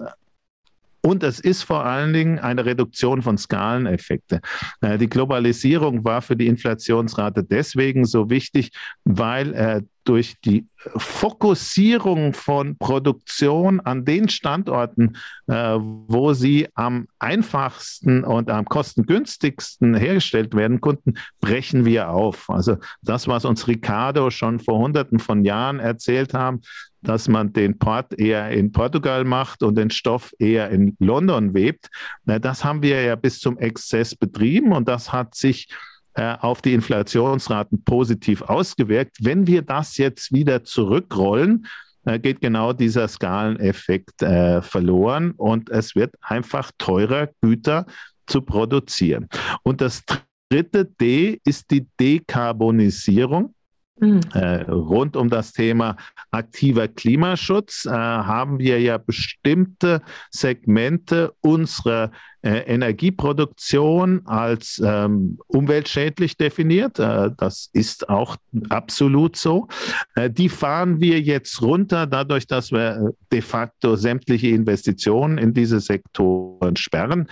Und 1.07 1.23
es 1.23 1.39
ist 1.39 1.63
vor 1.63 1.85
allen 1.85 2.13
Dingen 2.13 2.41
eine 2.41 2.67
Reduktion 2.67 3.23
von 3.23 3.39
Skaleneffekte. 3.39 4.41
Äh, 4.81 4.99
die 4.99 5.09
Globalisierung 5.09 6.05
war 6.05 6.21
für 6.21 6.35
die 6.35 6.49
Inflationsrate 6.49 7.45
deswegen 7.45 8.05
so 8.05 8.29
wichtig, 8.29 8.73
weil 9.05 9.55
äh, 9.55 9.83
durch 10.03 10.35
die 10.45 10.67
Fokussierung 10.97 12.33
von 12.33 12.77
Produktion 12.77 13.79
an 13.79 14.05
den 14.05 14.29
Standorten, 14.29 15.17
äh, 15.47 15.53
wo 15.79 16.33
sie 16.33 16.67
am 16.75 17.07
einfachsten 17.21 18.25
und 18.25 18.51
am 18.51 18.65
kostengünstigsten 18.65 19.95
hergestellt 19.95 20.57
werden 20.57 20.81
konnten, 20.81 21.15
brechen 21.41 21.85
wir 21.85 22.11
auf. 22.11 22.51
Also 22.51 22.79
das, 23.03 23.29
was 23.29 23.45
uns 23.45 23.69
Ricardo 23.69 24.31
schon 24.31 24.59
vor 24.59 24.79
Hunderten 24.79 25.21
von 25.21 25.45
Jahren 25.45 25.79
erzählt 25.79 26.35
haben, 26.35 26.63
dass 27.07 27.29
man 27.29 27.53
den 27.53 27.79
Port 27.79 28.19
eher 28.19 28.51
in 28.51 28.73
Portugal 28.73 29.25
macht 29.25 29.63
und 29.63 29.77
den 29.77 29.91
Stoff 29.91 30.33
eher 30.39 30.71
in 30.71 30.97
London 30.99 31.55
webt. 31.55 31.89
Das 32.25 32.65
haben 32.65 32.83
wir 32.83 33.03
ja 33.03 33.15
bis 33.15 33.39
zum 33.39 33.59
Exzess 33.59 34.15
betrieben 34.15 34.73
und 34.73 34.89
das 34.89 35.13
hat 35.13 35.35
sich 35.35 35.69
äh, 36.15 36.35
auf 36.41 36.63
die 36.63 36.73
Inflationsraten 36.73 37.85
positiv 37.85 38.43
ausgewirkt. 38.43 39.19
Wenn 39.21 39.47
wir 39.47 39.63
das 39.63 39.99
jetzt 39.99 40.33
wieder 40.33 40.65
zurückrollen, 40.65 41.67
äh, 42.07 42.19
geht 42.19 42.41
genau 42.41 42.73
dieser 42.73 43.07
Skaleneffekt 43.07 44.23
äh, 44.23 44.63
verloren 44.63 45.33
und 45.33 45.71
es 45.71 45.95
wird 45.95 46.15
einfach 46.23 46.73
teurer, 46.79 47.29
Güter 47.43 47.87
zu 48.27 48.41
produzieren. 48.43 49.29
Und 49.63 49.81
das 49.81 50.03
dritte 50.49 50.87
D 50.87 51.41
ist 51.45 51.71
die 51.71 51.87
Dekarbonisierung. 52.01 53.55
Mhm. 53.99 54.21
Äh, 54.35 54.63
rund 54.71 55.17
um 55.17 55.31
das 55.31 55.53
Thema 55.53 55.97
aktiver 56.31 56.87
Klimaschutz 56.87 57.87
äh, 57.87 57.91
haben 57.91 58.59
wir 58.59 58.81
ja 58.81 58.99
bestimmte 58.99 60.03
Segmente 60.31 61.33
unserer 61.41 62.11
Energieproduktion 62.47 64.23
als 64.27 64.81
ähm, 64.85 65.39
umweltschädlich 65.47 66.37
definiert. 66.37 66.99
Äh, 66.99 67.31
das 67.37 67.71
ist 67.73 68.09
auch 68.09 68.37
absolut 68.69 69.37
so. 69.37 69.69
Äh, 70.15 70.31
die 70.31 70.49
fahren 70.49 71.01
wir 71.01 71.21
jetzt 71.21 71.61
runter, 71.63 72.07
dadurch, 72.07 72.47
dass 72.47 72.73
wir 72.73 72.97
äh, 72.97 73.13
de 73.33 73.41
facto 73.41 73.97
sämtliche 73.97 74.49
Investitionen 74.49 75.39
in 75.39 75.53
diese 75.55 75.81
Sektoren 75.81 76.77
sperren. 76.77 77.29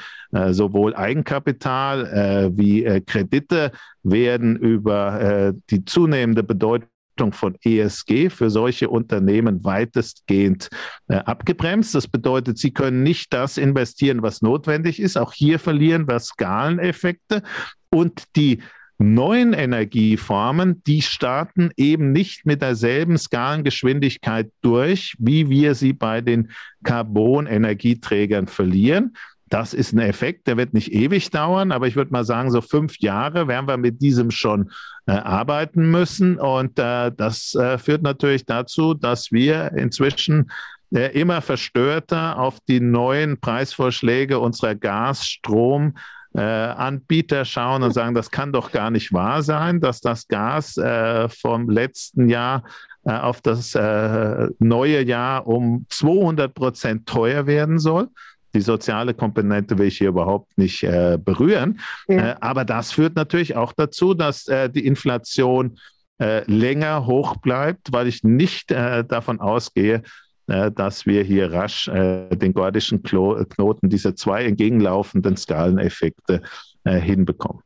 sowohl 0.51 0.97
Eigenkapital 0.97 2.51
wie 2.57 2.83
Kredite 3.07 3.71
werden 4.03 4.57
über 4.57 5.55
die 5.71 5.85
zunehmende 5.85 6.43
Bedeutung 6.43 6.89
von 7.33 7.57
ESG 7.63 8.31
für 8.31 8.51
solche 8.51 8.89
Unternehmen 8.89 9.65
weitestgehend 9.65 10.69
äh, 11.09 11.17
abgebremst. 11.17 11.95
Das 11.95 12.09
bedeutet, 12.09 12.59
sie 12.59 12.73
können 12.73 13.03
nicht 13.03 13.33
das 13.33 13.57
investieren, 13.57 14.23
was 14.23 14.43
notwendig 14.43 15.01
ist. 15.01 15.17
Auch 15.17 15.33
hier 15.33 15.59
verlieren 15.59 16.09
wir 16.09 16.19
Skaleneffekte 16.19 17.43
und 17.91 18.25
die 18.37 18.61
neuen 18.99 19.53
Energieformen, 19.53 20.83
die 20.85 21.03
starten 21.03 21.71
eben 21.77 22.13
nicht 22.13 22.47
mit 22.47 22.63
derselben 22.63 23.19
Skalengeschwindigkeit 23.19 24.51
durch, 24.63 25.15
wie 25.19 25.51
wir 25.51 25.75
sie 25.75 25.93
bei 25.93 26.21
den 26.21 26.51
Carbon-Energieträgern 26.85 28.47
verlieren. 28.47 29.17
Das 29.49 29.75
ist 29.75 29.93
ein 29.93 29.99
Effekt, 29.99 30.47
der 30.47 30.57
wird 30.57 30.73
nicht 30.73 30.93
ewig 30.93 31.31
dauern, 31.31 31.71
aber 31.71 31.87
ich 31.87 31.97
würde 31.97 32.13
mal 32.13 32.25
sagen, 32.25 32.51
so 32.51 32.61
fünf 32.61 32.99
Jahre 32.99 33.47
werden 33.47 33.69
wir 33.69 33.77
mit 33.77 34.01
diesem 34.01 34.31
schon 34.31 34.71
äh, 35.07 35.13
arbeiten 35.13 35.91
müssen. 35.91 36.39
Und 36.39 36.79
äh, 36.79 37.13
das 37.15 37.55
äh, 37.55 37.79
führt 37.79 38.03
natürlich 38.03 38.47
dazu, 38.47 38.95
dass 38.95 39.33
wir 39.33 39.73
inzwischen 39.77 40.51
äh, 40.95 41.19
immer 41.19 41.43
verstörter 41.43 42.39
auf 42.39 42.59
die 42.69 42.81
neuen 42.81 43.39
Preisvorschläge 43.41 44.39
unserer 44.39 44.75
Gas-, 44.75 45.27
Strom- 45.27 45.95
äh, 46.37 46.41
Anbieter 46.41 47.45
schauen 47.45 47.85
und 47.85 47.93
sagen, 47.93 48.13
das 48.13 48.29
kann 48.29 48.53
doch 48.53 48.73
gar 48.73 48.91
nicht 48.91 49.13
wahr 49.13 49.45
sein, 49.45 49.81
dass 49.81 50.01
das 50.01 50.27
Gas 50.27 50.77
äh, 50.77 51.29
vom 51.29 51.71
letzten 51.71 52.29
Jahr 52.29 52.65
auf 53.05 53.43
das 53.43 53.75
neue 53.75 55.05
Jahr 55.05 55.47
um 55.47 55.85
200 55.91 56.55
Prozent 56.55 57.07
teuer 57.07 57.47
werden 57.47 57.79
soll. 57.79 58.09
Die 58.55 58.61
soziale 58.61 59.15
Komponente 59.15 59.77
will 59.79 59.89
ich 59.89 59.99
hier 59.99 60.09
überhaupt 60.09 60.57
nicht 60.57 60.83
äh, 60.85 61.19
berühren. 61.23 61.81
Ja. 62.09 62.33
Äh, 62.33 62.37
aber 62.41 62.65
das 62.65 62.93
führt 62.93 63.17
natürlich 63.17 63.57
auch 63.57 63.73
dazu, 63.73 64.15
dass 64.15 64.47
äh, 64.49 64.71
die 64.71 64.87
Inflation 64.87 65.79
äh, 66.21 66.49
länger 66.51 67.07
hoch 67.07 67.37
bleibt, 67.39 67.93
weil 67.93 68.07
ich 68.07 68.23
nicht 68.23 68.71
äh, 68.71 69.05
davon 69.05 69.41
ausgehe, 69.41 70.03
äh, 70.47 70.71
dass 70.71 71.07
wir 71.07 71.25
hier 71.25 71.53
rasch 71.53 71.91
den 71.91 72.55
gordischen 72.55 73.03
Knoten, 73.03 73.89
diese 73.89 74.15
zwei 74.15 74.45
entgegenlaufenden 74.45 75.37
Skaleneffekte 75.37 76.43
hinbekommen. 76.87 77.64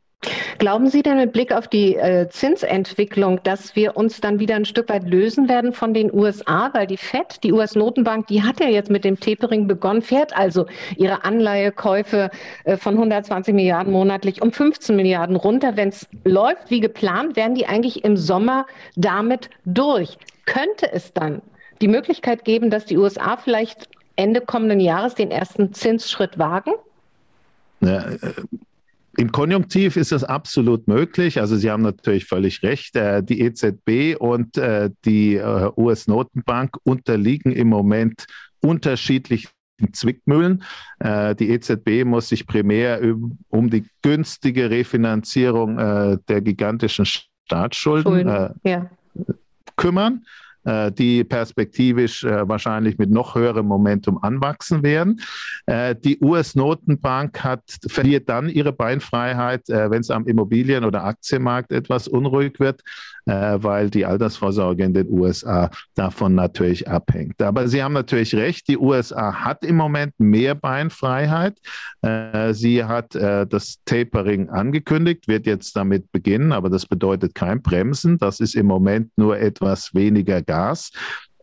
Glauben 0.58 0.88
Sie 0.88 1.02
denn 1.02 1.18
mit 1.18 1.32
Blick 1.32 1.52
auf 1.52 1.68
die 1.68 1.94
äh, 1.94 2.28
Zinsentwicklung, 2.28 3.40
dass 3.44 3.76
wir 3.76 3.96
uns 3.96 4.20
dann 4.20 4.40
wieder 4.40 4.56
ein 4.56 4.64
Stück 4.64 4.88
weit 4.88 5.08
lösen 5.08 5.48
werden 5.48 5.72
von 5.72 5.94
den 5.94 6.12
USA? 6.12 6.70
Weil 6.74 6.88
die 6.88 6.96
FED, 6.96 7.44
die 7.44 7.52
US-Notenbank, 7.52 8.26
die 8.26 8.42
hat 8.42 8.58
ja 8.58 8.66
jetzt 8.66 8.90
mit 8.90 9.04
dem 9.04 9.20
Tapering 9.20 9.68
begonnen, 9.68 10.02
fährt 10.02 10.36
also 10.36 10.66
ihre 10.96 11.24
Anleihekäufe 11.24 12.30
äh, 12.64 12.76
von 12.76 12.94
120 12.94 13.54
Milliarden 13.54 13.92
monatlich 13.92 14.42
um 14.42 14.50
15 14.50 14.96
Milliarden 14.96 15.36
runter. 15.36 15.76
Wenn 15.76 15.90
es 15.90 16.08
läuft 16.24 16.70
wie 16.70 16.80
geplant, 16.80 17.36
werden 17.36 17.54
die 17.54 17.66
eigentlich 17.66 18.04
im 18.04 18.16
Sommer 18.16 18.66
damit 18.96 19.50
durch. 19.64 20.18
Könnte 20.44 20.92
es 20.92 21.12
dann 21.12 21.40
die 21.80 21.88
Möglichkeit 21.88 22.44
geben, 22.44 22.70
dass 22.70 22.84
die 22.84 22.96
USA 22.96 23.36
vielleicht 23.36 23.88
Ende 24.16 24.40
kommenden 24.40 24.80
Jahres 24.80 25.14
den 25.14 25.30
ersten 25.30 25.72
Zinsschritt 25.72 26.36
wagen? 26.36 26.72
Ja, 27.80 28.00
äh, 28.00 28.32
im 29.18 29.32
Konjunktiv 29.32 29.96
ist 29.96 30.12
das 30.12 30.22
absolut 30.22 30.86
möglich. 30.86 31.40
Also 31.40 31.56
Sie 31.56 31.68
haben 31.70 31.82
natürlich 31.82 32.26
völlig 32.26 32.62
recht. 32.62 32.94
Äh, 32.94 33.20
die 33.20 33.40
EZB 33.40 34.16
und 34.16 34.56
äh, 34.56 34.90
die 35.04 35.34
äh, 35.34 35.70
US-Notenbank 35.76 36.76
unterliegen 36.84 37.50
im 37.50 37.68
Moment 37.68 38.26
unterschiedlichen 38.60 39.50
Zwickmühlen. 39.92 40.64
Die 41.00 41.50
EZB 41.50 42.04
muss 42.04 42.30
sich 42.30 42.48
primär 42.48 43.00
um 43.48 43.70
die 43.70 43.84
günstige 44.02 44.70
Refinanzierung 44.70 45.76
der 45.76 46.40
gigantischen 46.40 47.06
Staatsschulden 47.06 48.24
Schulden, 48.24 48.60
ja. 48.64 48.90
kümmern. 49.76 50.26
Äh, 50.68 50.92
die 50.92 51.24
perspektivisch 51.24 52.24
äh, 52.24 52.46
wahrscheinlich 52.46 52.98
mit 52.98 53.10
noch 53.10 53.34
höherem 53.34 53.64
Momentum 53.64 54.18
anwachsen 54.22 54.82
werden. 54.82 55.18
Äh, 55.64 55.94
die 55.96 56.18
US-Notenbank 56.20 57.42
hat, 57.42 57.62
verliert 57.86 58.28
dann 58.28 58.50
ihre 58.50 58.72
Beinfreiheit, 58.72 59.62
wenn 59.68 60.00
es 60.00 60.10
am 60.10 60.26
Immobilien- 60.26 60.84
oder 60.84 61.04
Aktienmarkt 61.04 61.72
etwas 61.72 62.06
unruhig 62.06 62.60
wird, 62.60 62.82
weil 63.28 63.90
die 63.90 64.04
Altersvorsorge 64.04 64.84
in 64.84 64.92
den 64.92 65.08
USA 65.10 65.70
davon 65.94 66.34
natürlich 66.34 66.88
abhängt. 66.88 67.40
Aber 67.40 67.68
Sie 67.68 67.82
haben 67.82 67.94
natürlich 67.94 68.34
recht, 68.34 68.68
die 68.68 68.78
USA 68.78 69.32
hat 69.32 69.64
im 69.64 69.76
Moment 69.76 70.12
mehr 70.18 70.54
Beinfreiheit. 70.54 71.58
Sie 72.52 72.84
hat 72.84 73.14
das 73.14 73.78
Tapering 73.84 74.50
angekündigt, 74.50 75.28
wird 75.28 75.46
jetzt 75.46 75.76
damit 75.76 76.12
beginnen, 76.12 76.52
aber 76.52 76.68
das 76.68 76.86
bedeutet 76.86 77.34
kein 77.34 77.62
Bremsen. 77.62 78.18
Das 78.18 78.40
ist 78.40 78.54
im 78.54 78.66
Moment 78.66 79.10
nur 79.16 79.38
etwas 79.38 79.94
weniger 79.94 80.42
Gas 80.42 80.58
Gas. 80.58 80.90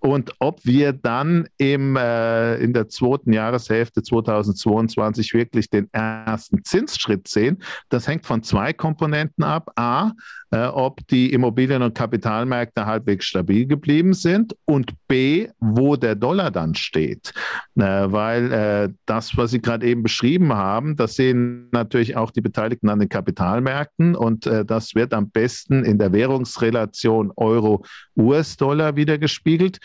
Und 0.05 0.33
ob 0.37 0.63
wir 0.65 0.93
dann 0.93 1.47
im, 1.57 1.95
äh, 1.95 2.57
in 2.57 2.73
der 2.73 2.87
zweiten 2.89 3.33
Jahreshälfte 3.33 4.03
2022 4.03 5.33
wirklich 5.33 5.67
den 5.71 5.89
ersten 5.93 6.63
Zinsschritt 6.63 7.27
sehen, 7.27 7.63
das 7.89 8.07
hängt 8.07 8.27
von 8.27 8.43
zwei 8.43 8.71
Komponenten 8.71 9.43
ab. 9.43 9.71
A, 9.75 10.11
äh, 10.51 10.67
ob 10.67 11.05
die 11.07 11.33
Immobilien- 11.33 11.81
und 11.81 11.95
Kapitalmärkte 11.95 12.85
halbwegs 12.85 13.25
stabil 13.25 13.65
geblieben 13.65 14.13
sind 14.13 14.55
und 14.65 14.93
B, 15.07 15.47
wo 15.59 15.95
der 15.95 16.13
Dollar 16.13 16.51
dann 16.51 16.75
steht. 16.75 17.33
Äh, 17.75 17.81
weil 17.81 18.51
äh, 18.51 18.93
das, 19.07 19.35
was 19.37 19.49
Sie 19.49 19.61
gerade 19.61 19.87
eben 19.87 20.03
beschrieben 20.03 20.53
haben, 20.53 20.95
das 20.97 21.15
sehen 21.15 21.69
natürlich 21.71 22.15
auch 22.15 22.29
die 22.29 22.41
Beteiligten 22.41 22.89
an 22.89 22.99
den 22.99 23.09
Kapitalmärkten 23.09 24.15
und 24.15 24.45
äh, 24.45 24.63
das 24.63 24.93
wird 24.93 25.15
am 25.15 25.31
besten 25.31 25.83
in 25.83 25.97
der 25.97 26.13
Währungsrelation 26.13 27.31
Euro-US-Dollar 27.35 28.95
wiedergespiegelt. 28.95 29.77
Äh, 29.77 29.79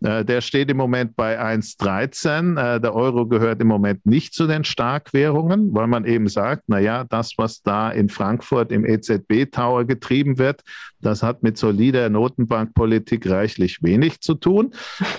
der 0.00 0.40
steht 0.42 0.70
im 0.70 0.76
Moment 0.76 1.16
bei 1.16 1.40
1,13. 1.40 2.76
Äh, 2.76 2.80
der 2.80 2.94
Euro 2.94 3.26
gehört 3.26 3.60
im 3.62 3.68
Moment 3.68 4.04
nicht 4.04 4.34
zu 4.34 4.46
den 4.46 4.64
Starkwährungen, 4.64 5.74
weil 5.74 5.86
man 5.86 6.04
eben 6.04 6.28
sagt, 6.28 6.64
na 6.66 6.78
ja, 6.78 7.04
das, 7.04 7.32
was 7.38 7.62
da 7.62 7.90
in 7.90 8.10
Frankfurt 8.10 8.72
im 8.72 8.84
EZB 8.84 9.50
Tower 9.50 9.84
getrieben 9.84 10.38
wird, 10.38 10.62
das 11.00 11.22
hat 11.22 11.42
mit 11.42 11.56
solider 11.56 12.10
Notenbankpolitik 12.10 13.28
reichlich 13.28 13.82
wenig 13.82 14.20
zu 14.20 14.34
tun. 14.34 14.74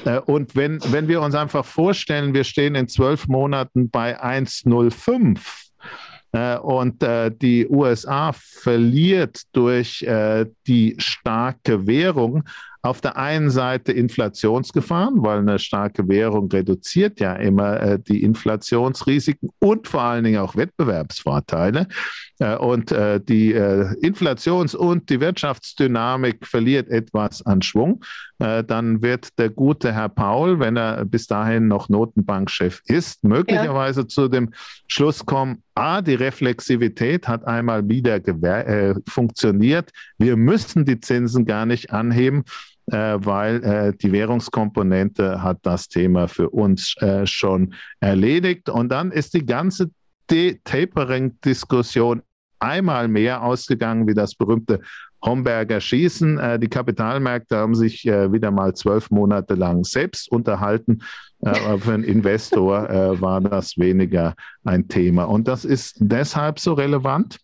Äh, 0.06 0.20
und 0.20 0.56
wenn, 0.56 0.80
wenn 0.92 1.08
wir 1.08 1.22
uns 1.22 1.34
einfach 1.34 1.66
vorstellen, 1.66 2.36
wir 2.36 2.44
stehen 2.44 2.76
in 2.76 2.88
zwölf 2.88 3.28
Monaten 3.28 3.90
bei 3.90 4.22
1,05 4.22 5.40
und 6.62 7.02
die 7.42 7.68
USA 7.68 8.32
verliert 8.34 9.44
durch 9.54 10.06
die 10.68 10.96
starke 11.00 11.88
Währung, 11.88 12.44
auf 12.82 13.02
der 13.02 13.18
einen 13.18 13.50
Seite 13.50 13.92
Inflationsgefahren, 13.92 15.24
weil 15.24 15.40
eine 15.40 15.60
starke 15.60 16.08
Währung 16.08 16.50
reduziert 16.52 17.20
ja 17.20 17.34
immer 17.34 17.82
äh, 17.82 18.00
die 18.00 18.24
Inflationsrisiken 18.24 19.50
und 19.60 19.88
vor 19.88 20.02
allen 20.02 20.24
Dingen 20.24 20.40
auch 20.40 20.56
Wettbewerbsvorteile. 20.56 21.88
Äh, 22.40 22.56
und 22.56 22.92
äh, 22.92 23.20
die 23.20 23.54
äh, 23.54 23.94
Inflations- 24.02 24.76
und 24.76 25.10
die 25.10 25.20
Wirtschaftsdynamik 25.20 26.46
verliert 26.46 26.90
etwas 26.90 27.46
an 27.46 27.62
Schwung. 27.62 28.04
Äh, 28.40 28.64
dann 28.64 29.02
wird 29.02 29.38
der 29.40 29.50
gute 29.50 29.94
Herr 29.94 30.10
Paul, 30.10 30.60
wenn 30.60 30.78
er 30.78 31.06
bis 31.06 31.28
dahin 31.28 31.68
noch 31.68 31.90
Notenbankchef 31.90 32.82
ist, 32.86 33.24
möglicherweise 33.24 34.02
ja. 34.02 34.08
zu 34.08 34.28
dem 34.28 34.54
Schluss 34.88 35.26
kommen, 35.26 35.64
A, 35.74 36.02
die 36.02 36.16
Reflexivität 36.16 37.28
hat 37.28 37.46
einmal 37.46 37.88
wieder 37.88 38.16
äh, 38.16 38.96
funktioniert. 39.08 39.92
Wir 40.18 40.36
müssen 40.36 40.86
die 40.86 41.00
Zinsen 41.00 41.46
gar 41.46 41.66
nicht 41.68 41.92
anheben 41.92 42.44
weil 42.90 43.64
äh, 43.64 43.94
die 43.98 44.12
Währungskomponente 44.12 45.44
hat 45.44 45.60
das 45.64 45.88
Thema 45.90 46.28
für 46.28 46.50
uns 46.50 46.96
äh, 47.02 47.26
schon 47.26 47.74
erledigt. 48.00 48.70
Und 48.70 48.90
dann 48.90 49.12
ist 49.12 49.34
die 49.34 49.46
ganze 49.46 49.90
Tapering-Diskussion 50.30 52.22
einmal 52.60 53.08
mehr 53.08 53.44
ausgegangen 53.44 54.08
wie 54.08 54.14
das 54.14 54.36
berühmte 54.36 54.82
Homberger 55.24 55.82
Schießen. 55.82 56.38
Äh, 56.38 56.60
die 56.60 56.70
Kapitalmärkte 56.70 57.58
haben 57.58 57.76
sich 57.76 58.06
äh, 58.08 58.32
wieder 58.32 58.52
mal 58.52 58.74
zwölf 58.74 59.10
Monate 59.10 59.56
lang 59.56 59.84
selbst 59.84 60.32
unterhalten. 60.32 61.00
Äh, 61.42 61.78
für 61.78 61.94
einen 61.94 62.04
Investor 62.04 62.88
war 63.20 63.42
das 63.42 63.78
weniger 63.78 64.36
ein 64.64 64.88
Thema. 64.88 65.26
Und 65.26 65.48
das 65.48 65.66
ist 65.66 65.98
deshalb 66.00 66.60
so 66.60 66.74
relevant, 66.74 67.38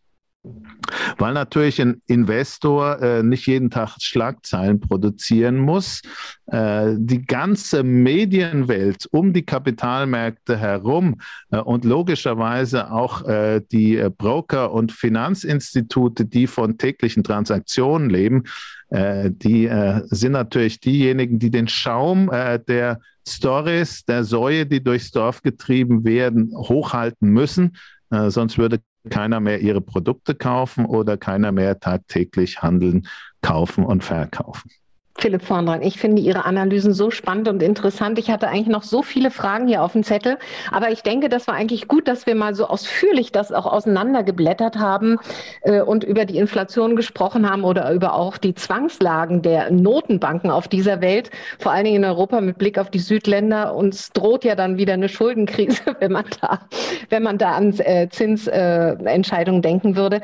weil 1.18 1.34
natürlich 1.34 1.82
ein 1.82 2.02
Investor 2.08 3.02
äh, 3.02 3.24
nicht 3.24 3.48
jeden 3.48 3.70
Tag 3.70 3.96
Schlagzeilen 4.00 4.80
produzieren 4.80 5.58
muss. 5.58 6.02
Äh, 6.48 6.96
die 6.98 7.26
ganze 7.26 7.84
Medienwelt 7.84 9.08
um 9.12 9.32
die 9.32 9.46
Kapitalmärkte 9.46 10.58
herum 10.58 11.22
äh, 11.52 11.60
und 11.60 11.86
logischerweise 11.86 12.92
auch 12.92 13.26
äh, 13.26 13.62
die 13.72 13.98
äh, 13.98 14.10
Broker 14.10 14.74
und 14.74 14.92
Finanzinstitute, 14.92 16.26
die 16.26 16.48
von 16.48 16.78
täglichen 16.78 17.24
Transaktionen 17.24 18.10
leben, 18.10 18.44
äh, 18.90 19.32
die 19.32 19.70
sind 20.06 20.34
natürlich 20.34 20.80
diejenigen, 20.80 21.40
die 21.40 21.50
den 21.50 21.68
Schaum 21.68 22.30
der 22.30 23.00
Stories, 23.28 24.06
der 24.06 24.24
Säue, 24.24 24.66
die 24.66 24.84
durchs 24.84 25.12
Dorf 25.12 25.42
getrieben 25.42 26.04
werden, 26.04 26.52
hochhalten 26.54 27.30
müssen. 27.30 27.76
sonst 28.10 28.58
würde 28.58 28.82
keiner 29.10 29.40
mehr 29.40 29.60
ihre 29.60 29.82
Produkte 29.82 30.36
kaufen 30.36 30.86
oder 30.86 31.18
keiner 31.18 31.52
mehr 31.52 31.80
tagtäglich 31.80 32.62
handeln, 32.62 33.08
kaufen 33.42 33.86
und 33.86 34.04
verkaufen. 34.04 34.72
Philipp 35.16 35.44
Vorndran, 35.44 35.84
ich 35.84 36.00
finde 36.00 36.22
Ihre 36.22 36.44
Analysen 36.46 36.94
so 36.94 37.12
spannend 37.12 37.48
und 37.48 37.62
interessant. 37.62 38.18
Ich 38.18 38.32
hatte 38.32 38.48
eigentlich 38.48 38.68
noch 38.68 38.84
so 38.84 39.04
viele 39.04 39.30
Fragen 39.30 39.68
hier 39.68 39.84
auf 39.84 39.94
dem 39.94 40.04
Zettel, 40.04 40.38
aber 40.72 40.92
ich 40.92 41.04
denke, 41.04 41.30
das 41.30 41.48
war 41.48 41.54
eigentlich 41.54 41.88
gut, 41.88 42.08
dass 42.08 42.26
wir 42.26 42.36
mal 42.36 42.56
so 42.56 42.68
ausführlich 42.68 43.32
das 43.32 43.52
auch 43.52 43.66
auseinandergeblättert 43.66 44.78
haben 44.78 45.18
äh, 45.62 45.82
und 45.82 46.04
über 46.04 46.26
die 46.26 46.38
Inflation 46.38 46.96
gesprochen 46.96 47.50
haben 47.50 47.64
oder 47.64 47.92
über 47.94 48.16
auch 48.16 48.38
die 48.38 48.56
Zwangslagen 48.56 49.44
der 49.44 49.72
Notenbanken 49.72 50.50
auf 50.50 50.68
dieser 50.68 51.00
Welt, 51.00 51.30
vor 51.60 51.72
allen 51.72 51.86
Dingen 51.86 52.04
in 52.04 52.06
Europa 52.06 52.42
mit 52.42 52.58
Blick 52.58 52.80
auf 52.80 52.90
die 52.90 53.00
Südländer. 53.00 53.76
Uns 53.76 54.12
droht 54.12 54.44
ja 54.44 54.56
dann 54.56 54.78
wieder 54.78 54.94
eine 54.94 55.10
Schuldenkrise, 55.10 55.82
wenn 56.00 56.12
man 56.12 56.26
da, 56.42 56.60
wenn 57.10 57.24
man 57.24 57.38
da 57.38 57.52
an 57.52 57.80
äh, 57.80 58.10
Zinsentscheidungen 58.10 59.60
äh, 59.60 59.68
denken 59.68 59.96
würde. 59.96 60.22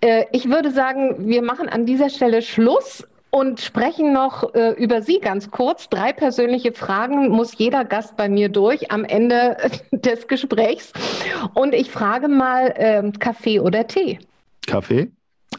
Äh, 0.00 0.24
ich 0.32 0.48
würde 0.48 0.70
sagen, 0.70 1.28
wir 1.28 1.42
machen 1.42 1.68
an 1.68 1.86
dieser 1.86 2.08
Stelle 2.08 2.40
Schluss 2.40 3.04
und 3.30 3.60
sprechen 3.60 4.12
noch 4.12 4.54
äh, 4.54 4.72
über 4.72 5.02
Sie 5.02 5.20
ganz 5.20 5.50
kurz. 5.50 5.88
Drei 5.88 6.12
persönliche 6.12 6.72
Fragen 6.72 7.28
muss 7.28 7.58
jeder 7.58 7.84
Gast 7.84 8.16
bei 8.16 8.28
mir 8.28 8.48
durch 8.48 8.90
am 8.90 9.04
Ende 9.04 9.56
des 9.92 10.26
Gesprächs. 10.28 10.92
Und 11.54 11.74
ich 11.74 11.90
frage 11.90 12.28
mal, 12.28 12.72
äh, 12.76 13.10
Kaffee 13.18 13.60
oder 13.60 13.86
Tee? 13.86 14.18
Kaffee. 14.66 15.10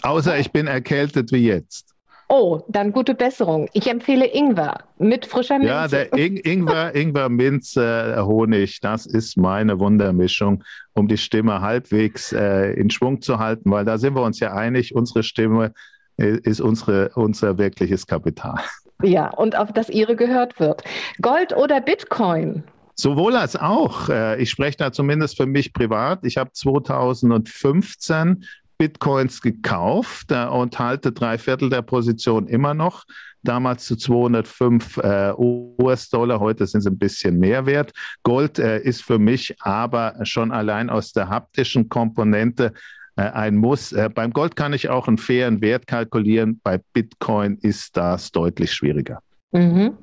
Außer 0.01 0.38
ich 0.38 0.51
bin 0.51 0.67
erkältet 0.67 1.32
wie 1.32 1.47
jetzt. 1.47 1.95
Oh, 2.32 2.62
dann 2.67 2.91
gute 2.91 3.15
Besserung. 3.15 3.67
Ich 3.73 3.88
empfehle 3.88 4.27
Ingwer 4.27 4.84
mit 4.99 5.25
frischer 5.25 5.58
Minze. 5.58 5.73
Ja, 5.73 5.88
der 5.88 6.13
In 6.13 6.38
Ingwer, 6.38 6.93
Ingwer, 6.95 7.27
Minze, 7.27 8.23
Honig, 8.23 8.79
das 8.82 9.08
ist 9.08 9.36
meine 9.36 9.79
Wundermischung, 9.79 10.63
um 10.93 11.08
die 11.08 11.17
Stimme 11.17 11.62
halbwegs 11.62 12.32
äh, 12.32 12.73
in 12.73 12.91
Schwung 12.91 13.21
zu 13.21 13.39
halten, 13.39 13.71
weil 13.71 13.84
da 13.84 13.97
sind 13.97 14.15
wir 14.15 14.21
uns 14.21 14.39
ja 14.39 14.53
einig, 14.53 14.93
unsere 14.93 15.23
Stimme 15.23 15.73
ist 16.19 16.62
unsere, 16.62 17.10
unser 17.15 17.58
wirkliches 17.58 18.05
Kapital. 18.05 18.60
Ja, 19.01 19.29
und 19.29 19.58
auf 19.58 19.71
das 19.71 19.89
Ihre 19.89 20.15
gehört 20.15 20.60
wird. 20.60 20.84
Gold 21.21 21.55
oder 21.55 21.79
Bitcoin? 21.79 22.63
Sowohl 22.95 23.38
als 23.38 23.55
auch. 23.55 24.10
Äh, 24.10 24.41
ich 24.41 24.49
spreche 24.49 24.77
da 24.77 24.91
zumindest 24.91 25.38
für 25.38 25.45
mich 25.45 25.71
privat. 25.71 26.25
Ich 26.25 26.38
habe 26.38 26.51
2015 26.51 28.43
Bitcoins 28.77 29.41
gekauft 29.41 30.32
äh, 30.32 30.45
und 30.45 30.77
halte 30.77 31.13
drei 31.13 31.38
Viertel 31.38 31.69
der 31.69 31.82
Position 31.82 32.47
immer 32.47 32.73
noch. 32.73 33.05
Damals 33.41 33.86
zu 33.86 33.95
205 33.95 34.97
äh, 34.97 35.32
US-Dollar, 35.38 36.41
heute 36.41 36.67
sind 36.67 36.82
sie 36.82 36.89
ein 36.89 36.97
bisschen 36.97 37.39
mehr 37.39 37.65
wert. 37.65 37.93
Gold 38.23 38.60
ist 38.60 39.01
für 39.01 39.17
mich 39.17 39.55
aber 39.62 40.15
schon 40.23 40.51
allein 40.51 40.89
aus 40.89 41.13
der 41.13 41.29
haptischen 41.29 41.88
Komponente 41.88 42.73
ein 43.21 43.55
Muss. 43.55 43.91
Äh, 43.91 44.10
beim 44.13 44.32
Gold 44.32 44.55
kann 44.55 44.73
ich 44.73 44.89
auch 44.89 45.08
einen 45.08 45.17
fairen 45.17 45.62
Wert 45.62 45.88
kalkulieren. 45.88 46.60
Bei 46.63 46.79
Bitcoin 46.93 47.58
ist 47.62 47.97
das 47.97 48.32
deutlich 48.32 48.71
schwieriger. 48.71 49.21
Mhm. 49.51 49.97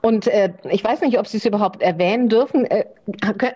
Und 0.00 0.28
äh, 0.28 0.52
ich 0.70 0.84
weiß 0.84 1.00
nicht, 1.00 1.18
ob 1.18 1.26
Sie 1.26 1.38
es 1.38 1.44
überhaupt 1.44 1.82
erwähnen 1.82 2.28
dürfen. 2.28 2.64
Äh, 2.64 2.84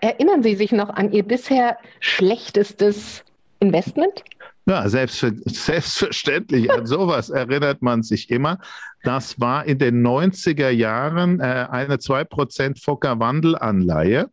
erinnern 0.00 0.42
Sie 0.42 0.56
sich 0.56 0.72
noch 0.72 0.88
an 0.88 1.12
Ihr 1.12 1.22
bisher 1.22 1.78
schlechtestes 2.00 3.24
Investment? 3.60 4.24
Ja, 4.68 4.88
selbstverständlich. 4.88 6.72
An 6.72 6.86
sowas 6.86 7.30
erinnert 7.30 7.82
man 7.82 8.02
sich 8.02 8.30
immer. 8.30 8.58
Das 9.04 9.38
war 9.38 9.64
in 9.64 9.78
den 9.78 10.04
90er 10.04 10.70
Jahren 10.70 11.38
äh, 11.38 11.68
eine 11.70 11.96
2% 11.96 12.82
Fokker 12.82 13.20
Wandelanleihe. 13.20 14.28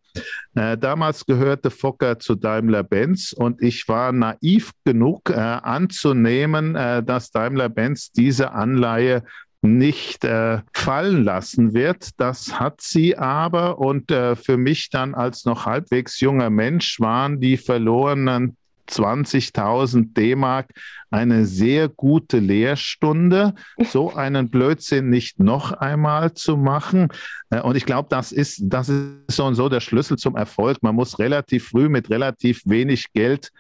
Äh, 0.55 0.77
damals 0.79 1.27
gehörte 1.27 1.69
Fokker 1.69 2.17
zu 2.17 2.33
Daimler-Benz 2.33 3.33
und 3.33 3.61
ich 3.61 3.87
war 3.87 4.11
naiv 4.11 4.71
genug 4.83 5.29
äh, 5.29 5.35
anzunehmen, 5.35 6.75
äh, 6.75 7.03
dass 7.03 7.29
Daimler-Benz 7.29 8.11
diese 8.11 8.53
Anleihe 8.53 9.23
nicht 9.61 10.25
äh, 10.25 10.61
fallen 10.73 11.23
lassen 11.23 11.75
wird. 11.75 12.19
Das 12.19 12.59
hat 12.59 12.81
sie 12.81 13.15
aber 13.17 13.77
und 13.77 14.09
äh, 14.09 14.35
für 14.35 14.57
mich 14.57 14.89
dann 14.89 15.13
als 15.13 15.45
noch 15.45 15.67
halbwegs 15.67 16.19
junger 16.19 16.49
Mensch 16.49 16.99
waren 16.99 17.39
die 17.39 17.57
verlorenen 17.57 18.57
20.000 18.89 20.13
D-Mark 20.13 20.69
eine 21.11 21.45
sehr 21.45 21.89
gute 21.89 22.39
Lehrstunde, 22.39 23.53
so 23.91 24.13
einen 24.13 24.49
Blödsinn 24.49 25.09
nicht 25.09 25.39
noch 25.39 25.71
einmal 25.71 26.33
zu 26.33 26.57
machen. 26.57 27.09
Äh, 27.49 27.61
und 27.61 27.75
ich 27.75 27.85
glaube, 27.85 28.09
das 28.09 28.31
ist, 28.31 28.61
das 28.63 28.89
ist 28.89 29.31
so 29.31 29.45
und 29.45 29.55
so 29.55 29.69
der 29.69 29.79
Schlüssel 29.79 30.17
zum 30.17 30.35
Erfolg. 30.35 30.81
Man 30.81 30.95
muss 30.95 31.19
relativ 31.19 31.69
früh 31.69 31.89
mit 31.89 32.09
relativ 32.09 32.61
wenig 32.65 33.13
Geld 33.13 33.51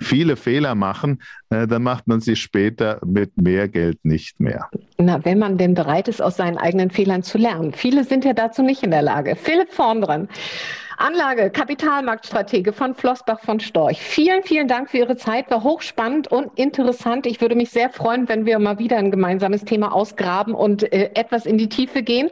viele 0.00 0.36
Fehler 0.36 0.74
machen, 0.74 1.22
äh, 1.50 1.66
dann 1.66 1.82
macht 1.82 2.06
man 2.06 2.20
sie 2.20 2.36
später 2.36 2.98
mit 3.04 3.36
mehr 3.36 3.68
Geld 3.68 4.04
nicht 4.04 4.40
mehr. 4.40 4.68
Na, 4.98 5.24
wenn 5.24 5.38
man 5.38 5.58
denn 5.58 5.74
bereit 5.74 6.08
ist, 6.08 6.20
aus 6.20 6.36
seinen 6.36 6.58
eigenen 6.58 6.90
Fehlern 6.90 7.22
zu 7.22 7.38
lernen. 7.38 7.72
Viele 7.72 8.04
sind 8.04 8.24
ja 8.24 8.32
dazu 8.32 8.62
nicht 8.62 8.82
in 8.82 8.90
der 8.90 9.02
Lage. 9.02 9.36
Philipp 9.36 9.72
vorn 9.72 10.00
dran. 10.00 10.28
Anlage, 10.98 11.50
Kapitalmarktstratege 11.50 12.72
von 12.72 12.94
Flossbach 12.94 13.40
von 13.40 13.60
Storch. 13.60 14.00
Vielen, 14.00 14.42
vielen 14.42 14.68
Dank 14.68 14.90
für 14.90 14.98
Ihre 14.98 15.16
Zeit. 15.16 15.50
War 15.50 15.62
hochspannend 15.62 16.28
und 16.28 16.58
interessant. 16.58 17.26
Ich 17.26 17.40
würde 17.40 17.54
mich 17.54 17.70
sehr 17.70 17.90
freuen, 17.90 18.28
wenn 18.28 18.46
wir 18.46 18.58
mal 18.58 18.78
wieder 18.78 18.96
ein 18.96 19.10
gemeinsames 19.10 19.64
Thema 19.64 19.92
ausgraben 19.92 20.54
und 20.54 20.92
äh, 20.92 21.10
etwas 21.14 21.46
in 21.46 21.58
die 21.58 21.68
Tiefe 21.68 22.02
gehen. 22.02 22.30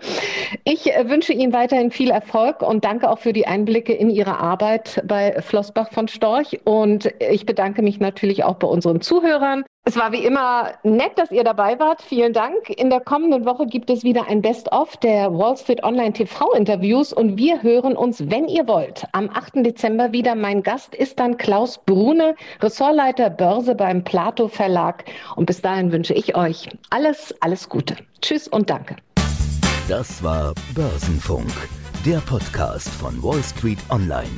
Ich 0.64 0.94
äh, 0.94 1.08
wünsche 1.08 1.32
Ihnen 1.32 1.52
weiterhin 1.52 1.90
viel 1.90 2.10
Erfolg 2.10 2.62
und 2.62 2.84
danke 2.84 3.10
auch 3.10 3.18
für 3.18 3.32
die 3.32 3.46
Einblicke 3.46 3.92
in 3.92 4.10
Ihre 4.10 4.38
Arbeit 4.38 5.02
bei 5.06 5.40
Flossbach 5.40 5.90
von 5.90 6.08
Storch. 6.08 6.60
Und 6.64 7.12
ich 7.18 7.46
bedanke 7.46 7.82
mich 7.82 8.00
natürlich 8.00 8.44
auch 8.44 8.56
bei 8.56 8.68
unseren 8.68 9.00
Zuhörern. 9.00 9.64
Es 9.84 9.96
war 9.96 10.12
wie 10.12 10.24
immer 10.24 10.74
nett, 10.84 11.18
dass 11.18 11.32
ihr 11.32 11.42
dabei 11.42 11.76
wart. 11.80 12.02
Vielen 12.02 12.32
Dank. 12.32 12.70
In 12.70 12.88
der 12.88 13.00
kommenden 13.00 13.44
Woche 13.44 13.66
gibt 13.66 13.90
es 13.90 14.04
wieder 14.04 14.28
ein 14.28 14.40
Best-of 14.40 14.96
der 14.98 15.36
Wall 15.36 15.56
Street 15.56 15.82
Online 15.82 16.12
TV-Interviews 16.12 17.12
und 17.12 17.36
wir 17.36 17.64
hören 17.64 17.96
uns, 17.96 18.30
wenn 18.30 18.46
ihr 18.46 18.68
wollt, 18.68 19.04
am 19.10 19.28
8. 19.28 19.56
Dezember 19.56 20.12
wieder. 20.12 20.36
Mein 20.36 20.62
Gast 20.62 20.94
ist 20.94 21.18
dann 21.18 21.36
Klaus 21.36 21.78
Brune, 21.78 22.36
Ressortleiter 22.60 23.28
Börse 23.28 23.74
beim 23.74 24.04
Plato 24.04 24.46
Verlag. 24.46 25.04
Und 25.34 25.46
bis 25.46 25.60
dahin 25.60 25.90
wünsche 25.90 26.14
ich 26.14 26.36
euch 26.36 26.68
alles, 26.90 27.34
alles 27.40 27.68
Gute. 27.68 27.96
Tschüss 28.20 28.46
und 28.46 28.70
danke. 28.70 28.94
Das 29.88 30.22
war 30.22 30.54
Börsenfunk, 30.76 31.50
der 32.06 32.18
Podcast 32.18 32.88
von 32.88 33.20
Wall 33.20 33.42
Street 33.42 33.80
Online. 33.90 34.30